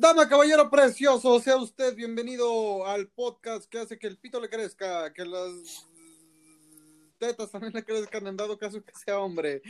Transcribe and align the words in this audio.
Dama, 0.00 0.26
caballero 0.26 0.70
precioso, 0.70 1.38
sea 1.40 1.58
usted 1.58 1.94
bienvenido 1.94 2.86
al 2.86 3.08
podcast 3.08 3.68
que 3.68 3.80
hace 3.80 3.98
que 3.98 4.06
el 4.06 4.16
pito 4.16 4.40
le 4.40 4.48
crezca, 4.48 5.12
que 5.12 5.26
las 5.26 5.86
tetas 7.18 7.50
también 7.50 7.74
le 7.74 7.84
crezcan 7.84 8.26
en 8.26 8.34
dado 8.34 8.56
caso 8.56 8.82
que 8.82 8.94
sea 8.94 9.18
hombre, 9.18 9.60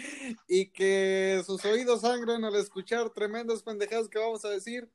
y 0.47 0.67
que 0.67 1.43
sus 1.45 1.65
oídos 1.65 2.03
sangren 2.03 2.45
al 2.45 2.55
escuchar 2.55 3.11
tremendas 3.11 3.65
pendejadas 3.65 4.09
que 4.09 4.21
vamos 4.21 4.45
a 4.45 4.51
decir. 4.51 4.89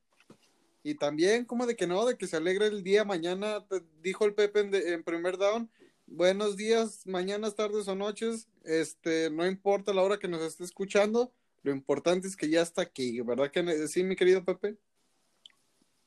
Y 0.83 0.95
también, 0.95 1.43
como 1.43 1.65
de 1.65 1.75
que 1.75 1.85
no, 1.85 2.05
de 2.05 2.17
que 2.17 2.27
se 2.27 2.37
alegre 2.37 2.67
el 2.67 2.81
día 2.81 3.03
mañana, 3.03 3.67
dijo 4.01 4.23
el 4.23 4.35
Pepe 4.35 4.61
en, 4.61 4.73
en 4.73 5.03
primer 5.03 5.37
down. 5.37 5.69
Buenos 6.07 6.55
días, 6.55 7.05
mañanas, 7.05 7.55
tardes 7.55 7.89
o 7.89 7.95
noches. 7.95 8.47
Este, 8.63 9.29
no 9.29 9.45
importa 9.45 9.93
la 9.93 10.01
hora 10.01 10.17
que 10.17 10.29
nos 10.29 10.41
esté 10.43 10.63
escuchando, 10.63 11.33
lo 11.61 11.71
importante 11.71 12.25
es 12.25 12.37
que 12.37 12.47
ya 12.47 12.61
está 12.61 12.83
aquí, 12.83 13.19
¿verdad 13.19 13.51
que 13.51 13.89
sí, 13.89 14.01
mi 14.05 14.15
querido 14.15 14.45
Pepe? 14.45 14.77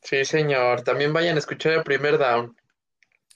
Sí, 0.03 0.25
señor. 0.25 0.83
También 0.83 1.13
vayan 1.13 1.37
a 1.37 1.39
escuchar 1.39 1.73
el 1.73 1.83
primer 1.83 2.19
down. 2.19 2.57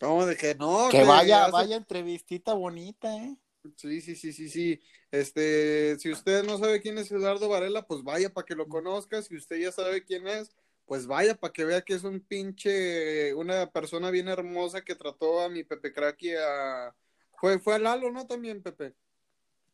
¿Cómo 0.01 0.27
de 0.27 0.37
que 0.37 0.55
no? 0.55 0.89
Que, 0.91 1.05
vaya, 1.05 1.49
vaya 1.49 1.77
entrevistita 1.77 2.55
bonita, 2.55 3.15
¿eh? 3.17 3.37
Sí, 3.77 4.01
sí, 4.01 4.17
sí, 4.17 4.33
sí, 4.33 4.49
sí. 4.49 4.81
Este, 5.11 5.97
si 5.99 6.11
usted 6.11 6.43
no 6.45 6.59
sabe 6.59 6.81
quién 6.81 6.99
es 6.99 7.13
Eduardo 7.13 7.49
Varela, 7.49 7.87
pues 7.87 8.03
vaya 8.03 8.33
para 8.33 8.45
que 8.45 8.57
lo 8.57 8.67
conozca. 8.67 9.23
Si 9.23 9.37
usted 9.37 9.59
ya 9.59 9.71
sabe 9.71 10.05
quién 10.05 10.27
es, 10.27 10.51
pues 10.87 11.07
vaya 11.07 11.35
para 11.37 11.53
que 11.53 11.65
vea 11.65 11.83
que 11.83 11.95
es 11.95 12.03
un 12.03 12.21
pinche, 12.21 13.33
una 13.35 13.71
persona 13.71 14.11
bien 14.11 14.29
hermosa 14.29 14.83
que 14.83 14.97
trató 14.97 15.41
a 15.41 15.49
mi 15.49 15.63
Pepe 15.63 15.93
Craki 15.93 16.33
a... 16.35 16.95
Fue, 17.37 17.59
fue 17.61 17.75
a 17.75 17.79
Lalo, 17.79 18.11
¿no? 18.11 18.27
También, 18.27 18.63
Pepe. 18.63 18.95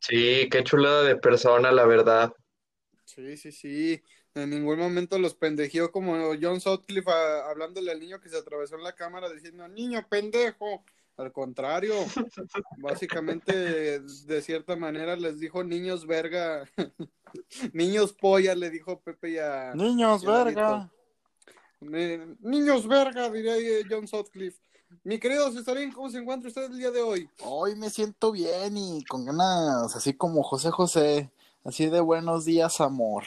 Sí, 0.00 0.48
qué 0.50 0.62
chulada 0.62 1.02
de 1.02 1.16
persona, 1.16 1.72
la 1.72 1.86
verdad. 1.86 2.32
Sí, 3.04 3.36
sí, 3.36 3.52
sí. 3.52 4.02
En 4.38 4.50
ningún 4.50 4.78
momento 4.78 5.18
los 5.18 5.34
pendejió 5.34 5.90
como 5.90 6.34
John 6.40 6.60
Sutcliffe 6.60 7.10
hablándole 7.10 7.90
al 7.90 8.00
niño 8.00 8.20
que 8.20 8.28
se 8.28 8.38
atravesó 8.38 8.76
en 8.76 8.84
la 8.84 8.94
cámara 8.94 9.30
diciendo, 9.30 9.66
niño 9.68 10.04
pendejo. 10.08 10.84
Al 11.16 11.32
contrario, 11.32 11.94
básicamente 12.78 13.98
de 14.00 14.42
cierta 14.42 14.76
manera 14.76 15.16
les 15.16 15.40
dijo 15.40 15.64
niños 15.64 16.06
verga, 16.06 16.62
niños 17.72 18.12
polla, 18.12 18.54
le 18.54 18.70
dijo 18.70 19.00
Pepe 19.00 19.32
ya. 19.32 19.74
Niños 19.74 20.24
verga. 20.24 20.88
niños 21.80 22.86
verga, 22.86 23.28
diría 23.30 23.54
John 23.90 24.06
Sutcliffe. 24.06 24.60
Mi 25.02 25.18
querido 25.18 25.50
Cesarín, 25.50 25.90
¿cómo 25.92 26.08
se 26.08 26.18
encuentra 26.18 26.48
usted 26.48 26.70
el 26.70 26.78
día 26.78 26.92
de 26.92 27.02
hoy? 27.02 27.28
Hoy 27.40 27.74
me 27.74 27.90
siento 27.90 28.30
bien 28.30 28.76
y 28.76 29.04
con 29.04 29.24
ganas, 29.24 29.96
así 29.96 30.14
como 30.14 30.44
José 30.44 30.70
José, 30.70 31.32
así 31.64 31.86
de 31.86 32.00
buenos 32.00 32.44
días, 32.44 32.80
amor. 32.80 33.24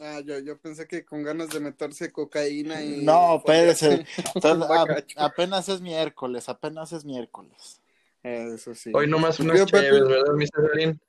Ah, 0.00 0.20
yo, 0.24 0.38
yo 0.40 0.58
pensé 0.58 0.88
que 0.88 1.04
con 1.04 1.22
ganas 1.22 1.50
de 1.50 1.60
meterse 1.60 2.10
cocaína 2.10 2.82
y... 2.82 3.04
No, 3.04 3.36
espérese. 3.36 4.04
apenas 5.16 5.68
es 5.68 5.80
miércoles, 5.80 6.48
apenas 6.48 6.92
es 6.92 7.04
miércoles. 7.04 7.80
Eso 8.22 8.74
sí. 8.74 8.90
Hoy 8.92 9.06
nomás 9.06 9.38
unas 9.38 9.64
chéves, 9.66 10.06
¿verdad, 10.06 10.32
mi 10.34 10.46
Cesarín? 10.46 11.00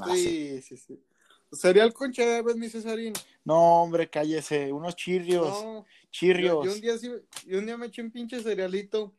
Ah, 0.00 0.14
sí, 0.14 0.60
sí, 0.62 0.76
sí. 0.76 1.00
¿Cereal 1.52 1.92
con 1.92 2.10
chéves, 2.10 2.56
mi 2.56 2.68
Cesarín? 2.68 3.12
No, 3.44 3.82
hombre, 3.82 4.08
cállese. 4.08 4.72
Unos 4.72 4.96
chirrios. 4.96 5.46
No, 5.46 5.86
chirrios. 6.10 6.64
Yo, 6.64 6.72
un 6.72 6.80
día, 6.80 6.94
yo 7.46 7.58
un 7.58 7.66
día 7.66 7.76
me 7.76 7.86
eché 7.86 8.02
un 8.02 8.10
pinche 8.10 8.42
cerealito 8.42 9.14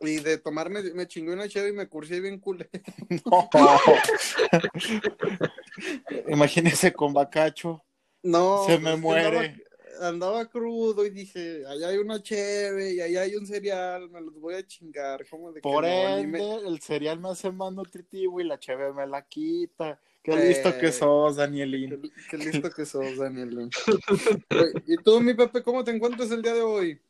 y 0.00 0.20
de 0.20 0.38
tomarme, 0.38 0.80
me 0.94 1.08
chingó 1.08 1.32
una 1.32 1.48
cheve 1.48 1.70
y 1.70 1.72
me 1.72 1.88
cursé 1.88 2.20
bien 2.20 2.38
culé. 2.38 2.70
No. 3.26 3.50
Imagínese 6.28 6.92
con 6.92 7.12
bacacho. 7.12 7.82
No. 8.22 8.64
Se 8.66 8.78
me 8.78 8.96
muere. 8.96 9.62
Andaba, 10.00 10.46
crudo 10.48 11.04
y 11.04 11.10
dije, 11.10 11.64
allá 11.66 11.88
hay 11.88 11.96
una 11.96 12.22
cheve 12.22 12.92
y 12.92 13.00
allá 13.00 13.22
hay 13.22 13.34
un 13.34 13.44
cereal, 13.44 14.08
me 14.10 14.20
los 14.20 14.38
voy 14.38 14.54
a 14.54 14.64
chingar. 14.64 15.26
¿Cómo 15.28 15.50
de 15.50 15.60
Por 15.60 15.84
ende, 15.84 16.58
el 16.64 16.80
cereal 16.80 17.18
me 17.18 17.30
hace 17.30 17.50
más 17.50 17.72
nutritivo 17.72 18.40
y 18.40 18.44
la 18.44 18.60
cheve 18.60 18.92
me 18.92 19.08
la 19.08 19.26
quita. 19.26 20.00
Qué 20.22 20.36
listo 20.36 20.78
que 20.78 20.92
sos, 20.92 21.36
Danielín. 21.36 22.12
Qué, 22.30 22.38
listo 22.38 22.70
que 22.70 22.84
sos, 22.84 23.16
Danielín. 23.16 23.70
¿Y 24.86 24.96
tú, 24.98 25.20
mi 25.20 25.34
Pepe, 25.34 25.62
cómo 25.62 25.82
te 25.82 25.90
encuentras 25.90 26.30
el 26.30 26.42
día 26.42 26.54
de 26.54 26.62
hoy? 26.62 27.00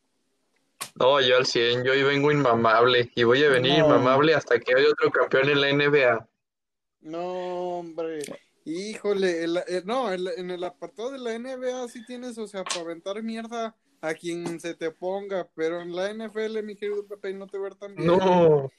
No, 0.94 1.20
yo 1.20 1.36
al 1.36 1.47
100, 1.47 1.84
yo 1.84 1.92
hoy 1.92 2.02
vengo 2.02 2.32
inmamable 2.32 3.10
y 3.14 3.24
voy 3.24 3.42
a 3.44 3.48
venir 3.48 3.78
inmamable 3.78 4.34
hasta 4.34 4.58
que 4.58 4.74
haya 4.74 4.88
otro 4.88 5.10
campeón 5.10 5.50
en 5.50 5.60
la 5.60 5.72
NBA. 5.72 6.28
No, 7.02 7.78
hombre. 7.78 8.20
Híjole, 8.68 9.44
eh, 9.44 9.82
no, 9.86 10.12
en 10.12 10.50
el 10.50 10.62
apartado 10.62 11.10
de 11.10 11.18
la 11.18 11.38
NBA 11.38 11.88
sí 11.88 12.04
tienes, 12.04 12.36
o 12.36 12.46
sea, 12.46 12.64
para 12.64 12.82
aventar 12.82 13.22
mierda 13.22 13.74
a 14.02 14.14
quien 14.14 14.60
se 14.60 14.74
te 14.74 14.90
ponga, 14.90 15.48
pero 15.54 15.80
en 15.80 15.96
la 15.96 16.12
NFL, 16.12 16.62
mi 16.62 16.76
querido 16.76 17.06
Pepe, 17.06 17.32
no 17.32 17.46
te 17.46 17.58
ver 17.58 17.74
tan 17.76 17.94
bien. 17.94 18.06
No, 18.06 18.70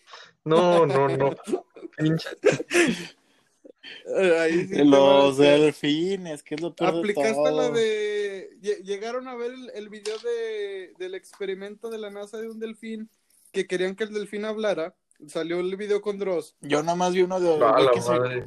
no, 0.46 0.86
no, 0.86 1.08
no. 1.10 1.36
Ahí 4.38 4.68
los 4.86 5.38
delfines, 5.38 6.44
que 6.44 6.56
es 6.56 6.62
lo 6.62 6.76
peor 6.76 7.00
Aplicaste 7.00 7.52
la 7.52 7.72
de. 7.72 8.50
Llegaron 8.84 9.28
a 9.28 9.36
ver 9.36 9.52
el, 9.52 9.72
el 9.74 9.90
video 9.90 10.18
de, 10.20 10.94
del 11.00 11.16
experimento 11.16 11.90
de 11.90 11.98
la 11.98 12.12
NASA 12.12 12.38
de 12.38 12.48
un 12.48 12.60
delfín 12.60 13.10
que 13.52 13.66
querían 13.66 13.96
que 13.96 14.04
el 14.04 14.14
delfín 14.14 14.46
hablara. 14.46 14.96
Salió 15.28 15.60
el 15.60 15.76
video 15.76 16.02
con 16.02 16.18
Dross. 16.18 16.56
Yo 16.62 16.82
nada 16.82 16.96
más 16.96 17.14
vi 17.14 17.22
uno 17.22 17.40
de. 17.40 17.60
Ah, 17.62 17.92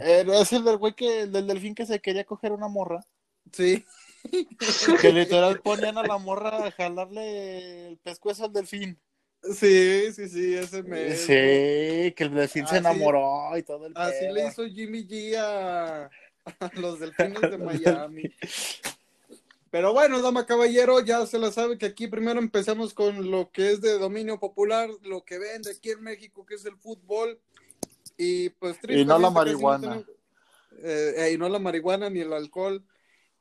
eh, 0.00 0.24
es 0.40 0.52
el 0.52 0.64
del 0.64 0.78
güey 0.78 0.94
que, 0.94 1.26
del 1.26 1.46
delfín 1.46 1.74
que 1.74 1.84
se 1.84 2.00
quería 2.00 2.24
coger 2.24 2.52
una 2.52 2.68
morra. 2.68 3.04
Sí. 3.52 3.84
Que 5.00 5.12
literal 5.12 5.60
ponían 5.60 5.98
a 5.98 6.02
la 6.02 6.18
morra 6.18 6.66
a 6.66 6.70
jalarle 6.70 7.88
el 7.88 7.98
pescuezo 7.98 8.46
al 8.46 8.52
delfín. 8.52 8.98
Sí, 9.42 10.12
sí, 10.12 10.28
sí, 10.28 10.54
ese 10.54 10.82
me. 10.84 11.16
Sí, 11.16 12.12
que 12.12 12.24
el 12.24 12.34
delfín 12.34 12.66
se 12.66 12.78
enamoró 12.78 13.56
y 13.56 13.62
todo 13.64 13.86
el 13.86 13.92
Así 13.96 14.26
le 14.32 14.46
hizo 14.46 14.64
Jimmy 14.66 15.06
G 15.06 15.36
a, 15.36 16.08
los 16.74 17.00
delfines 17.00 17.40
de 17.40 17.58
Miami. 17.58 18.34
Pero 19.72 19.94
bueno, 19.94 20.20
dama 20.20 20.44
caballero, 20.44 21.00
ya 21.00 21.24
se 21.24 21.38
la 21.38 21.50
sabe 21.50 21.78
que 21.78 21.86
aquí 21.86 22.06
primero 22.06 22.38
empezamos 22.38 22.92
con 22.92 23.30
lo 23.30 23.50
que 23.50 23.72
es 23.72 23.80
de 23.80 23.98
dominio 23.98 24.38
popular, 24.38 24.90
lo 25.00 25.24
que 25.24 25.38
vende 25.38 25.70
aquí 25.70 25.88
en 25.88 26.02
México, 26.02 26.44
que 26.44 26.56
es 26.56 26.66
el 26.66 26.76
fútbol. 26.76 27.40
Y 28.18 28.50
pues 28.50 28.76
Y 28.86 29.06
no 29.06 29.18
la 29.18 29.30
marihuana. 29.30 30.04
Eh, 30.82 31.30
y 31.32 31.38
no 31.38 31.48
la 31.48 31.58
marihuana 31.58 32.10
ni 32.10 32.20
el 32.20 32.34
alcohol. 32.34 32.84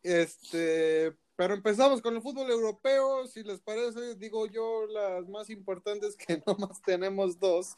Este, 0.03 1.13
pero 1.35 1.53
empezamos 1.53 2.01
con 2.01 2.15
el 2.15 2.21
fútbol 2.21 2.49
europeo, 2.49 3.27
si 3.27 3.43
les 3.43 3.59
parece, 3.59 4.15
digo 4.15 4.47
yo 4.47 4.85
las 4.87 5.27
más 5.27 5.49
importantes 5.49 6.15
que 6.15 6.41
nomás 6.47 6.81
tenemos 6.81 7.39
dos. 7.39 7.75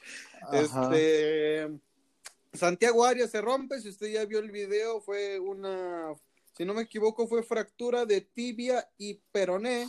Este 0.52 1.72
Santiago 2.54 3.04
Arias 3.04 3.32
se 3.32 3.42
rompe, 3.42 3.82
si 3.82 3.90
usted 3.90 4.12
ya 4.12 4.26
vio 4.26 4.38
el 4.38 4.52
video, 4.52 5.02
fue 5.02 5.40
una, 5.40 6.14
si 6.54 6.66
no 6.66 6.74
me 6.74 6.84
equivoco, 6.84 7.28
fue 7.28 7.44
fractura 7.44 8.06
de 8.06 8.22
tibia 8.22 8.90
y 8.98 9.16
peroné 9.32 9.88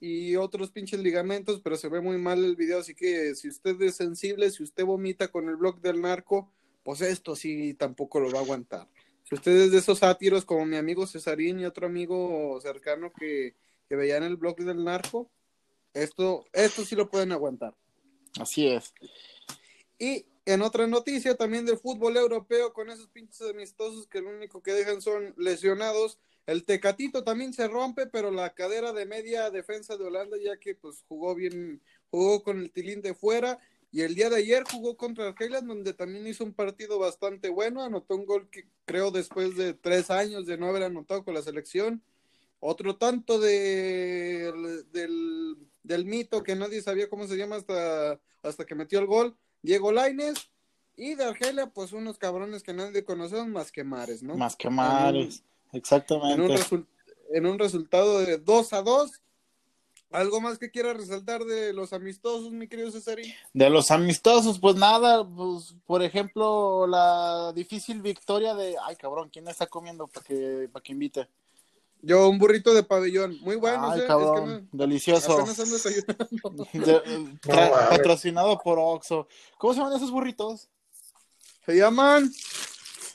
y 0.00 0.36
otros 0.36 0.70
pinches 0.70 1.00
ligamentos, 1.00 1.60
pero 1.62 1.76
se 1.76 1.88
ve 1.88 2.00
muy 2.00 2.18
mal 2.18 2.44
el 2.44 2.56
video, 2.56 2.80
así 2.80 2.94
que 2.94 3.34
si 3.34 3.48
usted 3.48 3.80
es 3.82 3.96
sensible, 3.96 4.50
si 4.50 4.62
usted 4.62 4.84
vomita 4.84 5.28
con 5.28 5.48
el 5.48 5.56
blog 5.56 5.80
del 5.80 6.00
narco, 6.00 6.52
pues 6.82 7.00
esto 7.00 7.36
sí 7.36 7.74
tampoco 7.74 8.18
lo 8.20 8.30
va 8.30 8.40
a 8.40 8.42
aguantar 8.42 8.88
ustedes 9.34 9.72
de 9.72 9.78
esos 9.78 9.98
sátiros 9.98 10.44
como 10.44 10.66
mi 10.66 10.76
amigo 10.76 11.06
Cesarín 11.06 11.60
y 11.60 11.64
otro 11.64 11.86
amigo 11.86 12.58
cercano 12.60 13.12
que, 13.12 13.56
que 13.88 13.96
veían 13.96 14.22
el 14.22 14.36
blog 14.36 14.56
del 14.56 14.84
narco, 14.84 15.30
esto, 15.94 16.44
esto 16.52 16.84
sí 16.84 16.94
lo 16.94 17.08
pueden 17.08 17.32
aguantar. 17.32 17.74
Así 18.38 18.66
es. 18.66 18.92
Y 19.98 20.26
en 20.44 20.62
otra 20.62 20.86
noticia 20.86 21.36
también 21.36 21.66
del 21.66 21.78
fútbol 21.78 22.16
europeo, 22.16 22.72
con 22.72 22.90
esos 22.90 23.08
pinches 23.08 23.42
amistosos 23.42 24.06
que 24.06 24.20
lo 24.20 24.30
único 24.30 24.62
que 24.62 24.72
dejan 24.72 25.00
son 25.00 25.34
lesionados, 25.36 26.18
el 26.46 26.64
Tecatito 26.64 27.22
también 27.22 27.52
se 27.52 27.68
rompe, 27.68 28.06
pero 28.06 28.30
la 28.30 28.52
cadera 28.54 28.92
de 28.92 29.06
media 29.06 29.50
defensa 29.50 29.96
de 29.96 30.04
Holanda, 30.04 30.36
ya 30.42 30.56
que 30.56 30.74
pues 30.74 31.04
jugó 31.06 31.34
bien, 31.34 31.80
jugó 32.10 32.42
con 32.42 32.58
el 32.58 32.72
tilín 32.72 33.00
de 33.00 33.14
fuera 33.14 33.60
y 33.92 34.00
el 34.00 34.14
día 34.14 34.30
de 34.30 34.36
ayer 34.36 34.64
jugó 34.64 34.96
contra 34.96 35.28
Argelia, 35.28 35.60
donde 35.60 35.92
también 35.92 36.26
hizo 36.26 36.44
un 36.44 36.54
partido 36.54 36.98
bastante 36.98 37.50
bueno. 37.50 37.82
Anotó 37.82 38.16
un 38.16 38.24
gol 38.24 38.48
que 38.50 38.66
creo 38.86 39.10
después 39.10 39.54
de 39.54 39.74
tres 39.74 40.10
años 40.10 40.46
de 40.46 40.56
no 40.56 40.66
haber 40.68 40.82
anotado 40.84 41.24
con 41.24 41.34
la 41.34 41.42
selección. 41.42 42.02
Otro 42.58 42.96
tanto 42.96 43.38
de, 43.38 44.50
del, 44.92 45.58
del 45.82 46.04
mito 46.06 46.42
que 46.42 46.56
nadie 46.56 46.80
sabía 46.80 47.10
cómo 47.10 47.26
se 47.26 47.36
llama 47.36 47.56
hasta, 47.56 48.18
hasta 48.42 48.64
que 48.64 48.74
metió 48.74 48.98
el 48.98 49.06
gol. 49.06 49.36
Diego 49.62 49.92
Laines. 49.92 50.48
Y 50.94 51.14
de 51.14 51.24
Argelia, 51.24 51.68
pues 51.68 51.92
unos 51.92 52.18
cabrones 52.18 52.62
que 52.62 52.74
nadie 52.74 53.02
conoce 53.02 53.42
más 53.46 53.72
que 53.72 53.82
Mares, 53.82 54.22
¿no? 54.22 54.36
Más 54.36 54.54
que 54.54 54.68
Mares, 54.68 55.42
exactamente. 55.72 56.54
En 56.54 56.60
un, 56.70 56.88
en 57.30 57.46
un 57.46 57.58
resultado 57.58 58.20
de 58.20 58.36
2 58.36 58.72
a 58.74 58.82
2 58.82 59.22
¿Algo 60.12 60.42
más 60.42 60.58
que 60.58 60.70
quiera 60.70 60.92
resaltar 60.92 61.44
de 61.44 61.72
los 61.72 61.92
amistosos, 61.94 62.52
mi 62.52 62.68
querido 62.68 62.90
Cesarín? 62.90 63.32
De 63.54 63.70
los 63.70 63.90
amistosos, 63.90 64.58
pues 64.58 64.76
nada, 64.76 65.26
pues 65.26 65.74
por 65.86 66.02
ejemplo, 66.02 66.86
la 66.86 67.52
difícil 67.54 68.02
victoria 68.02 68.54
de, 68.54 68.76
ay 68.84 68.96
cabrón, 68.96 69.30
¿quién 69.30 69.48
está 69.48 69.66
comiendo 69.66 70.06
para 70.06 70.24
que, 70.26 70.68
para 70.70 70.82
que 70.82 70.92
invite? 70.92 71.28
Yo 72.04 72.28
un 72.28 72.38
burrito 72.38 72.74
de 72.74 72.82
pabellón, 72.82 73.38
muy 73.42 73.54
bueno, 73.56 73.90
Ay, 73.92 74.00
¿eh? 74.00 74.04
cabrón, 74.08 74.50
es 74.50 74.56
que 74.58 74.62
no, 74.72 74.84
delicioso. 74.84 75.32
apenas 75.34 75.58
ando 75.60 75.72
desayunando. 75.74 76.64
De- 76.72 77.02
tra- 77.40 77.70
mames. 77.70 77.88
patrocinado 77.90 78.58
por 78.58 78.78
Oxxo. 78.80 79.28
¿Cómo 79.56 79.72
se 79.72 79.78
llaman 79.80 79.96
esos 79.96 80.10
burritos? 80.10 80.68
Se 81.64 81.76
llaman 81.76 82.28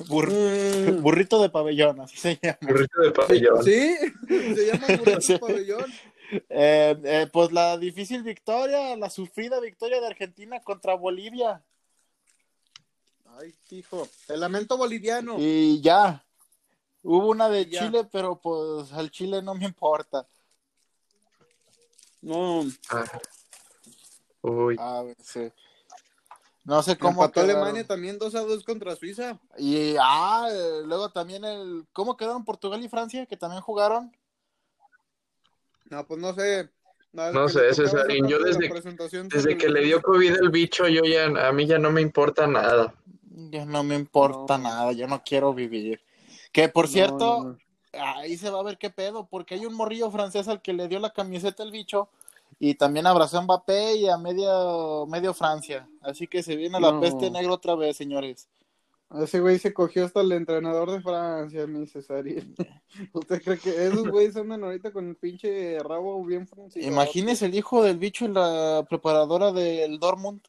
Bur- 0.07 0.31
mm, 0.31 1.01
burrito 1.01 1.41
de 1.41 1.49
pabellón, 1.49 1.99
así 1.99 2.15
se 2.17 2.39
llama. 2.41 2.57
Burrito 2.61 3.01
de 3.01 3.11
pabellón. 3.11 3.63
Sí, 3.63 3.95
se 4.29 4.65
llaman 4.67 4.97
burritos 4.99 5.25
Sí. 5.25 5.37
pabellón. 5.37 5.91
Eh, 6.49 6.95
eh, 7.03 7.27
pues 7.31 7.51
la 7.51 7.77
difícil 7.77 8.21
victoria, 8.23 8.95
la 8.95 9.09
sufrida 9.09 9.59
victoria 9.59 9.99
de 9.99 10.07
Argentina 10.07 10.61
contra 10.61 10.93
Bolivia. 10.93 11.61
Ay, 13.39 13.53
hijo, 13.71 14.07
el 14.29 14.39
lamento 14.39 14.77
boliviano. 14.77 15.35
Y 15.39 15.81
ya. 15.81 16.23
Hubo 17.09 17.29
una 17.29 17.47
de 17.47 17.65
Ya. 17.67 17.79
Chile, 17.85 18.05
pero 18.11 18.35
pues 18.37 18.91
al 18.91 19.09
Chile 19.09 19.41
no 19.41 19.55
me 19.55 19.63
importa. 19.63 20.27
No, 22.21 22.65
Ah. 22.89 23.05
Uy. 24.41 24.75
A 24.77 25.03
ver, 25.03 25.15
sí. 25.23 25.49
No 26.65 26.83
sé 26.83 26.97
cómo 26.97 27.23
empató 27.23 27.41
quedaron. 27.45 27.61
Alemania 27.61 27.87
también 27.87 28.19
2 28.19 28.35
a 28.35 28.41
2 28.41 28.61
contra 28.65 28.93
Suiza. 28.97 29.39
Y 29.57 29.95
ah, 30.01 30.49
luego 30.85 31.09
también 31.09 31.45
el 31.45 31.85
¿cómo 31.93 32.17
quedaron 32.17 32.43
Portugal 32.43 32.83
y 32.83 32.89
Francia 32.89 33.25
que 33.25 33.37
también 33.37 33.61
jugaron? 33.61 34.13
No, 35.89 36.05
pues 36.05 36.19
no 36.19 36.33
sé. 36.33 36.69
No 37.13 37.47
sé, 37.47 37.73
Cesarín, 37.73 38.25
esa 38.25 38.31
yo 38.31 38.39
desde- 38.43 39.57
que 39.57 39.69
le 39.69 39.79
dio 39.81 40.01
COVID 40.01 40.35
el 40.41 40.49
bicho, 40.49 40.89
yo 40.89 41.03
ya, 41.05 41.25
a 41.47 41.53
mí 41.53 41.65
ya 41.65 41.79
no 41.79 41.89
me 41.89 42.01
importa 42.01 42.47
nada. 42.47 42.93
Ya 43.49 43.65
no 43.65 43.81
me 43.83 43.95
importa 43.95 44.57
No. 44.57 44.65
nada, 44.65 44.91
yo 44.91 45.07
no 45.07 45.23
quiero 45.23 45.53
vivir. 45.53 46.01
Que 46.57 46.69
por 46.69 46.87
cierto, 46.87 47.43
no, 47.43 47.49
no. 47.51 47.57
ahí 48.17 48.35
se 48.35 48.49
va 48.49 48.59
a 48.59 48.63
ver 48.63 48.79
qué 48.79 48.89
pedo, 48.89 49.27
porque 49.27 49.53
hay 49.53 49.67
un 49.67 49.75
morrillo 49.75 50.09
francés 50.09 50.47
al 50.47 50.59
que 50.59 50.73
le 50.73 50.87
dio 50.87 50.97
la 50.97 51.13
camiseta 51.13 51.61
el 51.61 51.69
bicho 51.69 52.09
y 52.57 52.73
también 52.73 53.05
abrazó 53.05 53.37
a 53.37 53.41
Mbappé 53.43 53.97
y 53.97 54.09
a 54.09 54.17
medio, 54.17 55.05
medio 55.05 55.35
Francia. 55.35 55.87
Así 56.01 56.25
que 56.25 56.41
se 56.41 56.55
viene 56.55 56.79
la 56.79 56.93
No. 56.93 56.99
peste 56.99 57.29
negra 57.29 57.53
otra 57.53 57.75
vez, 57.75 57.95
señores. 57.95 58.49
Ese 59.21 59.39
güey 59.39 59.59
se 59.59 59.71
cogió 59.71 60.05
hasta 60.05 60.21
el 60.21 60.31
entrenador 60.31 60.89
de 60.89 60.99
Francia, 60.99 61.67
mi 61.67 61.85
Cesarín. 61.85 62.55
¿Usted 63.13 63.43
cree 63.43 63.59
que 63.59 63.85
esos 63.85 64.07
güeyes 64.11 64.35
andan 64.35 64.63
ahorita 64.63 64.91
con 64.91 65.09
el 65.09 65.15
pinche 65.15 65.77
rabo 65.77 66.25
bien 66.25 66.47
francés? 66.47 66.83
Imagínese 66.83 67.45
el 67.45 67.53
hijo 67.53 67.83
del 67.83 67.99
bicho 67.99 68.25
y 68.25 68.29
la 68.29 68.83
preparadora 68.89 69.51
del 69.51 69.99
Dortmund. 69.99 70.41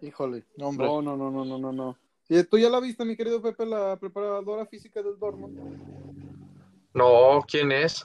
Híjole. 0.00 0.46
No, 0.56 0.68
hombre. 0.68 0.86
No, 0.86 1.02
no, 1.02 1.14
no, 1.14 1.30
no, 1.30 1.44
no, 1.44 1.72
no, 1.72 1.98
¿Tú 2.50 2.58
ya 2.58 2.70
la 2.70 2.80
viste, 2.80 3.04
mi 3.04 3.16
querido 3.16 3.42
Pepe, 3.42 3.66
la 3.66 3.98
preparadora 3.98 4.66
física 4.66 5.02
del 5.02 5.18
Dortmund? 5.18 5.58
No, 6.94 7.42
¿quién 7.46 7.72
es? 7.72 8.04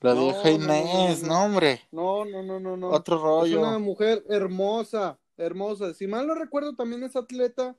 La 0.00 0.14
No, 0.14 0.20
vieja 0.24 0.50
Inés, 0.50 1.22
no, 1.22 1.28
no, 1.28 1.34
no. 1.34 1.44
hombre. 1.44 1.80
No, 1.90 2.24
no, 2.24 2.42
no, 2.42 2.60
no, 2.60 2.76
no. 2.76 2.88
Otro 2.90 3.16
Es 3.16 3.22
rollo. 3.22 3.60
una 3.60 3.78
mujer 3.78 4.24
hermosa, 4.28 5.18
hermosa. 5.36 5.92
Si 5.94 6.06
mal 6.06 6.26
no 6.26 6.34
recuerdo, 6.34 6.74
también 6.74 7.02
es 7.02 7.16
atleta. 7.16 7.76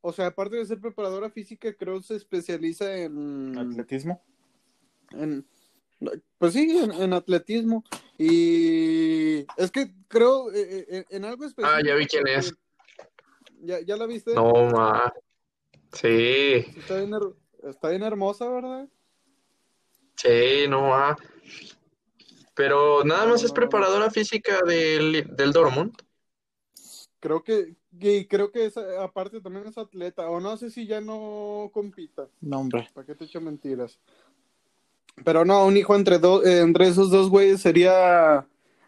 O 0.00 0.12
sea, 0.12 0.26
aparte 0.26 0.56
de 0.56 0.66
ser 0.66 0.80
preparadora 0.80 1.30
física, 1.30 1.72
creo 1.74 2.00
se 2.00 2.16
especializa 2.16 2.96
en... 2.96 3.58
¿Atletismo? 3.58 4.22
en- 5.10 5.46
pues 6.38 6.52
sí, 6.52 6.78
en, 6.78 6.92
en 6.92 7.12
atletismo. 7.12 7.82
Y 8.18 9.38
es 9.56 9.70
que 9.72 9.92
creo 10.08 10.52
eh, 10.52 10.86
eh, 10.88 11.04
en 11.10 11.24
algo 11.24 11.44
específico. 11.44 11.74
Ah, 11.76 11.80
ya 11.84 11.94
vi 11.94 12.06
quién 12.06 12.26
es. 12.28 12.54
¿Ya, 13.62 13.80
ya 13.80 13.96
la 13.96 14.06
viste? 14.06 14.34
No, 14.34 14.52
ma. 14.72 15.12
Sí, 15.92 16.62
Sí, 16.62 16.80
Está 16.80 16.96
bien, 16.98 17.12
her- 17.12 17.34
está 17.70 17.88
bien 17.90 18.02
hermosa, 18.02 18.48
¿verdad? 18.48 18.88
sí, 20.16 20.66
no, 20.68 20.88
ma. 20.88 21.16
Pero 22.54 23.04
nada 23.04 23.26
más 23.26 23.42
es 23.42 23.52
preparadora 23.52 24.10
física 24.10 24.62
del, 24.62 25.26
del 25.36 25.52
Dortmund. 25.52 25.92
Creo 27.20 27.42
que, 27.42 27.74
y 27.98 28.26
creo 28.26 28.50
que 28.50 28.66
es, 28.66 28.76
aparte 28.76 29.40
también 29.40 29.66
es 29.66 29.76
atleta, 29.78 30.28
o 30.30 30.40
no 30.40 30.56
sé 30.56 30.70
si 30.70 30.86
ya 30.86 31.00
no 31.00 31.70
compita. 31.72 32.28
No, 32.40 32.60
hombre. 32.60 32.88
¿Para 32.94 33.06
qué 33.06 33.14
te 33.14 33.24
echo 33.24 33.40
mentiras? 33.40 33.98
Pero 35.24 35.44
no, 35.44 35.66
un 35.66 35.76
hijo 35.76 35.94
entre, 35.96 36.18
dos 36.18 36.44
eh, 36.46 36.60
entre 36.60 36.88
esos 36.88 37.10
dos 37.10 37.30
güeyes 37.30 37.60
sería, 37.60 38.46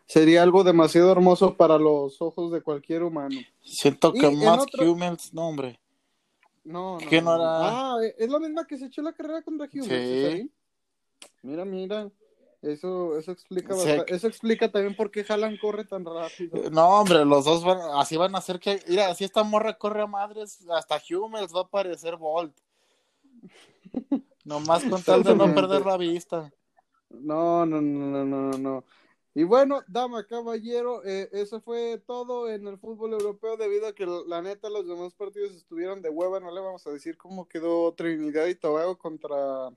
sería 0.08 0.42
algo 0.42 0.64
demasiado 0.64 1.12
hermoso 1.12 1.54
para 1.54 1.78
los 1.78 2.20
ojos 2.20 2.50
de 2.50 2.62
cualquier 2.62 3.02
humano. 3.04 3.38
Siento 3.60 4.12
que 4.12 4.28
más 4.30 4.62
otro- 4.62 4.90
Hummels, 4.90 5.32
no, 5.34 5.48
hombre. 5.48 5.78
No, 6.64 6.98
¿Qué 7.08 7.22
no 7.22 7.34
era? 7.36 7.44
Ah, 7.46 7.96
es 8.18 8.28
la 8.28 8.38
misma 8.40 8.66
que 8.66 8.76
se 8.76 8.86
echó 8.86 9.00
la 9.02 9.12
carrera 9.12 9.42
contra 9.42 9.68
Hume. 9.72 9.84
Sí. 9.84 10.50
Mira, 11.42 11.64
mira. 11.64 12.10
Eso, 12.60 13.16
eso 13.16 13.30
explica 13.30 13.72
bastante- 13.74 14.12
Eso 14.14 14.26
explica 14.26 14.70
también 14.70 14.96
por 14.96 15.10
qué 15.12 15.24
Haaland 15.28 15.60
corre 15.60 15.84
tan 15.84 16.04
rápido. 16.04 16.68
No, 16.70 16.88
hombre, 17.00 17.24
los 17.24 17.44
dos 17.44 17.62
van, 17.64 17.78
así 17.94 18.16
van 18.16 18.34
a 18.34 18.38
hacer 18.38 18.58
que, 18.58 18.82
mira, 18.88 19.14
si 19.14 19.24
esta 19.24 19.44
morra 19.44 19.78
corre 19.78 20.02
a 20.02 20.06
madres, 20.08 20.58
hasta 20.68 21.00
Hummels 21.08 21.54
va 21.54 21.60
a 21.60 21.68
parecer 21.68 22.16
Bolt. 22.16 22.56
Nomás 24.44 24.82
con 24.84 25.02
tal 25.02 25.22
de 25.22 25.34
no 25.34 25.54
perder 25.54 25.84
la 25.86 25.96
vista. 25.96 26.50
No, 27.10 27.64
no, 27.64 27.80
no, 27.80 28.24
no, 28.24 28.24
no, 28.24 28.58
no. 28.58 28.84
Y 29.38 29.44
bueno, 29.44 29.84
dama, 29.86 30.26
caballero, 30.26 31.04
eh, 31.04 31.28
eso 31.30 31.60
fue 31.60 32.02
todo 32.04 32.50
en 32.50 32.66
el 32.66 32.76
fútbol 32.76 33.12
europeo 33.12 33.56
debido 33.56 33.86
a 33.86 33.94
que 33.94 34.04
la 34.04 34.42
neta 34.42 34.68
los 34.68 34.88
demás 34.88 35.14
partidos 35.14 35.52
estuvieron 35.52 36.02
de 36.02 36.08
hueva. 36.08 36.40
No 36.40 36.52
le 36.52 36.60
vamos 36.60 36.84
a 36.88 36.90
decir 36.90 37.16
cómo 37.16 37.46
quedó 37.46 37.94
Trinidad 37.94 38.48
y 38.48 38.56
Tobago 38.56 38.98
contra, 38.98 39.70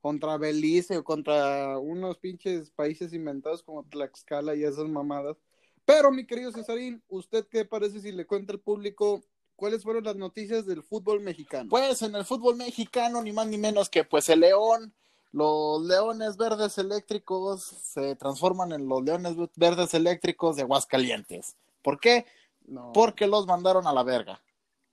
contra 0.00 0.36
Belice 0.36 0.98
o 0.98 1.02
contra 1.02 1.80
unos 1.80 2.18
pinches 2.18 2.70
países 2.70 3.12
inventados 3.12 3.64
como 3.64 3.82
Tlaxcala 3.82 4.54
y 4.54 4.62
esas 4.62 4.86
mamadas. 4.86 5.36
Pero, 5.84 6.12
mi 6.12 6.24
querido 6.24 6.52
Cesarín, 6.52 7.02
¿usted 7.08 7.44
qué 7.50 7.64
parece 7.64 7.98
si 7.98 8.12
le 8.12 8.24
cuenta 8.24 8.52
al 8.52 8.60
público 8.60 9.24
cuáles 9.56 9.82
fueron 9.82 10.04
las 10.04 10.14
noticias 10.14 10.64
del 10.64 10.84
fútbol 10.84 11.18
mexicano? 11.22 11.68
Pues 11.70 12.02
en 12.02 12.14
el 12.14 12.24
fútbol 12.24 12.54
mexicano, 12.54 13.20
ni 13.20 13.32
más 13.32 13.48
ni 13.48 13.58
menos 13.58 13.90
que 13.90 14.04
pues 14.04 14.28
el 14.28 14.38
León, 14.38 14.94
los 15.32 15.82
Leones 15.84 16.36
Verdes 16.36 16.78
Eléctricos 16.78 17.62
se 17.62 18.14
transforman 18.16 18.72
en 18.72 18.86
los 18.88 19.02
Leones 19.02 19.34
Verdes 19.56 19.94
Eléctricos 19.94 20.56
de 20.56 20.62
Aguascalientes. 20.62 21.56
¿Por 21.82 21.98
qué? 21.98 22.26
No. 22.66 22.92
Porque 22.92 23.26
los 23.26 23.46
mandaron 23.46 23.86
a 23.86 23.92
la 23.92 24.02
verga 24.02 24.40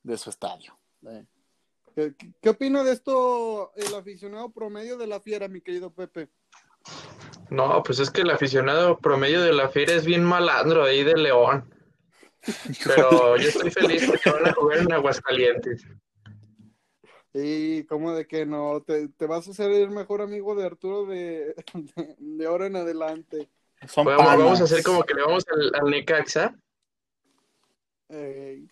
de 0.03 0.17
su 0.17 0.29
estadio. 0.29 0.77
Eh, 1.07 1.25
¿Qué, 1.95 2.13
qué- 2.17 2.31
qué 2.41 2.49
opina 2.49 2.83
de 2.83 2.93
esto 2.93 3.71
el 3.75 3.93
aficionado 3.95 4.49
promedio 4.49 4.97
de 4.97 5.07
la 5.07 5.19
fiera, 5.19 5.47
mi 5.47 5.61
querido 5.61 5.91
Pepe? 5.91 6.29
No, 7.49 7.83
pues 7.83 7.99
es 7.99 8.09
que 8.09 8.21
el 8.21 8.29
aficionado 8.29 8.97
promedio 8.97 9.41
de 9.41 9.53
la 9.53 9.69
Fiera 9.69 9.93
es 9.93 10.05
bien 10.05 10.23
malandro 10.23 10.83
ahí 10.83 11.03
de 11.03 11.15
León. 11.17 11.67
Pero 12.85 13.37
yo 13.37 13.49
estoy 13.49 13.71
feliz 13.71 14.05
porque 14.07 14.29
van 14.31 14.47
a 14.47 14.53
jugar 14.53 14.77
en 14.79 14.93
Aguascalientes. 14.93 15.83
Y 17.33 17.83
como 17.83 18.13
de 18.13 18.25
que 18.25 18.45
no, 18.45 18.81
te, 18.81 19.07
te 19.09 19.27
vas 19.27 19.47
a 19.47 19.53
ser 19.53 19.71
el 19.71 19.91
mejor 19.91 20.21
amigo 20.21 20.55
de 20.55 20.65
Arturo 20.65 21.05
de, 21.05 21.53
de, 21.73 22.15
de 22.17 22.45
ahora 22.45 22.65
en 22.67 22.75
adelante. 22.75 23.49
Son 23.87 24.05
Vamos, 24.05 24.59
a 24.59 24.63
hacer 24.63 24.83
como 24.83 25.03
que 25.03 25.13
le 25.13 25.21
vamos 25.21 25.45
al, 25.51 25.71
al 25.75 25.89
Necaxa. 25.91 26.59
Eh, 28.09 28.67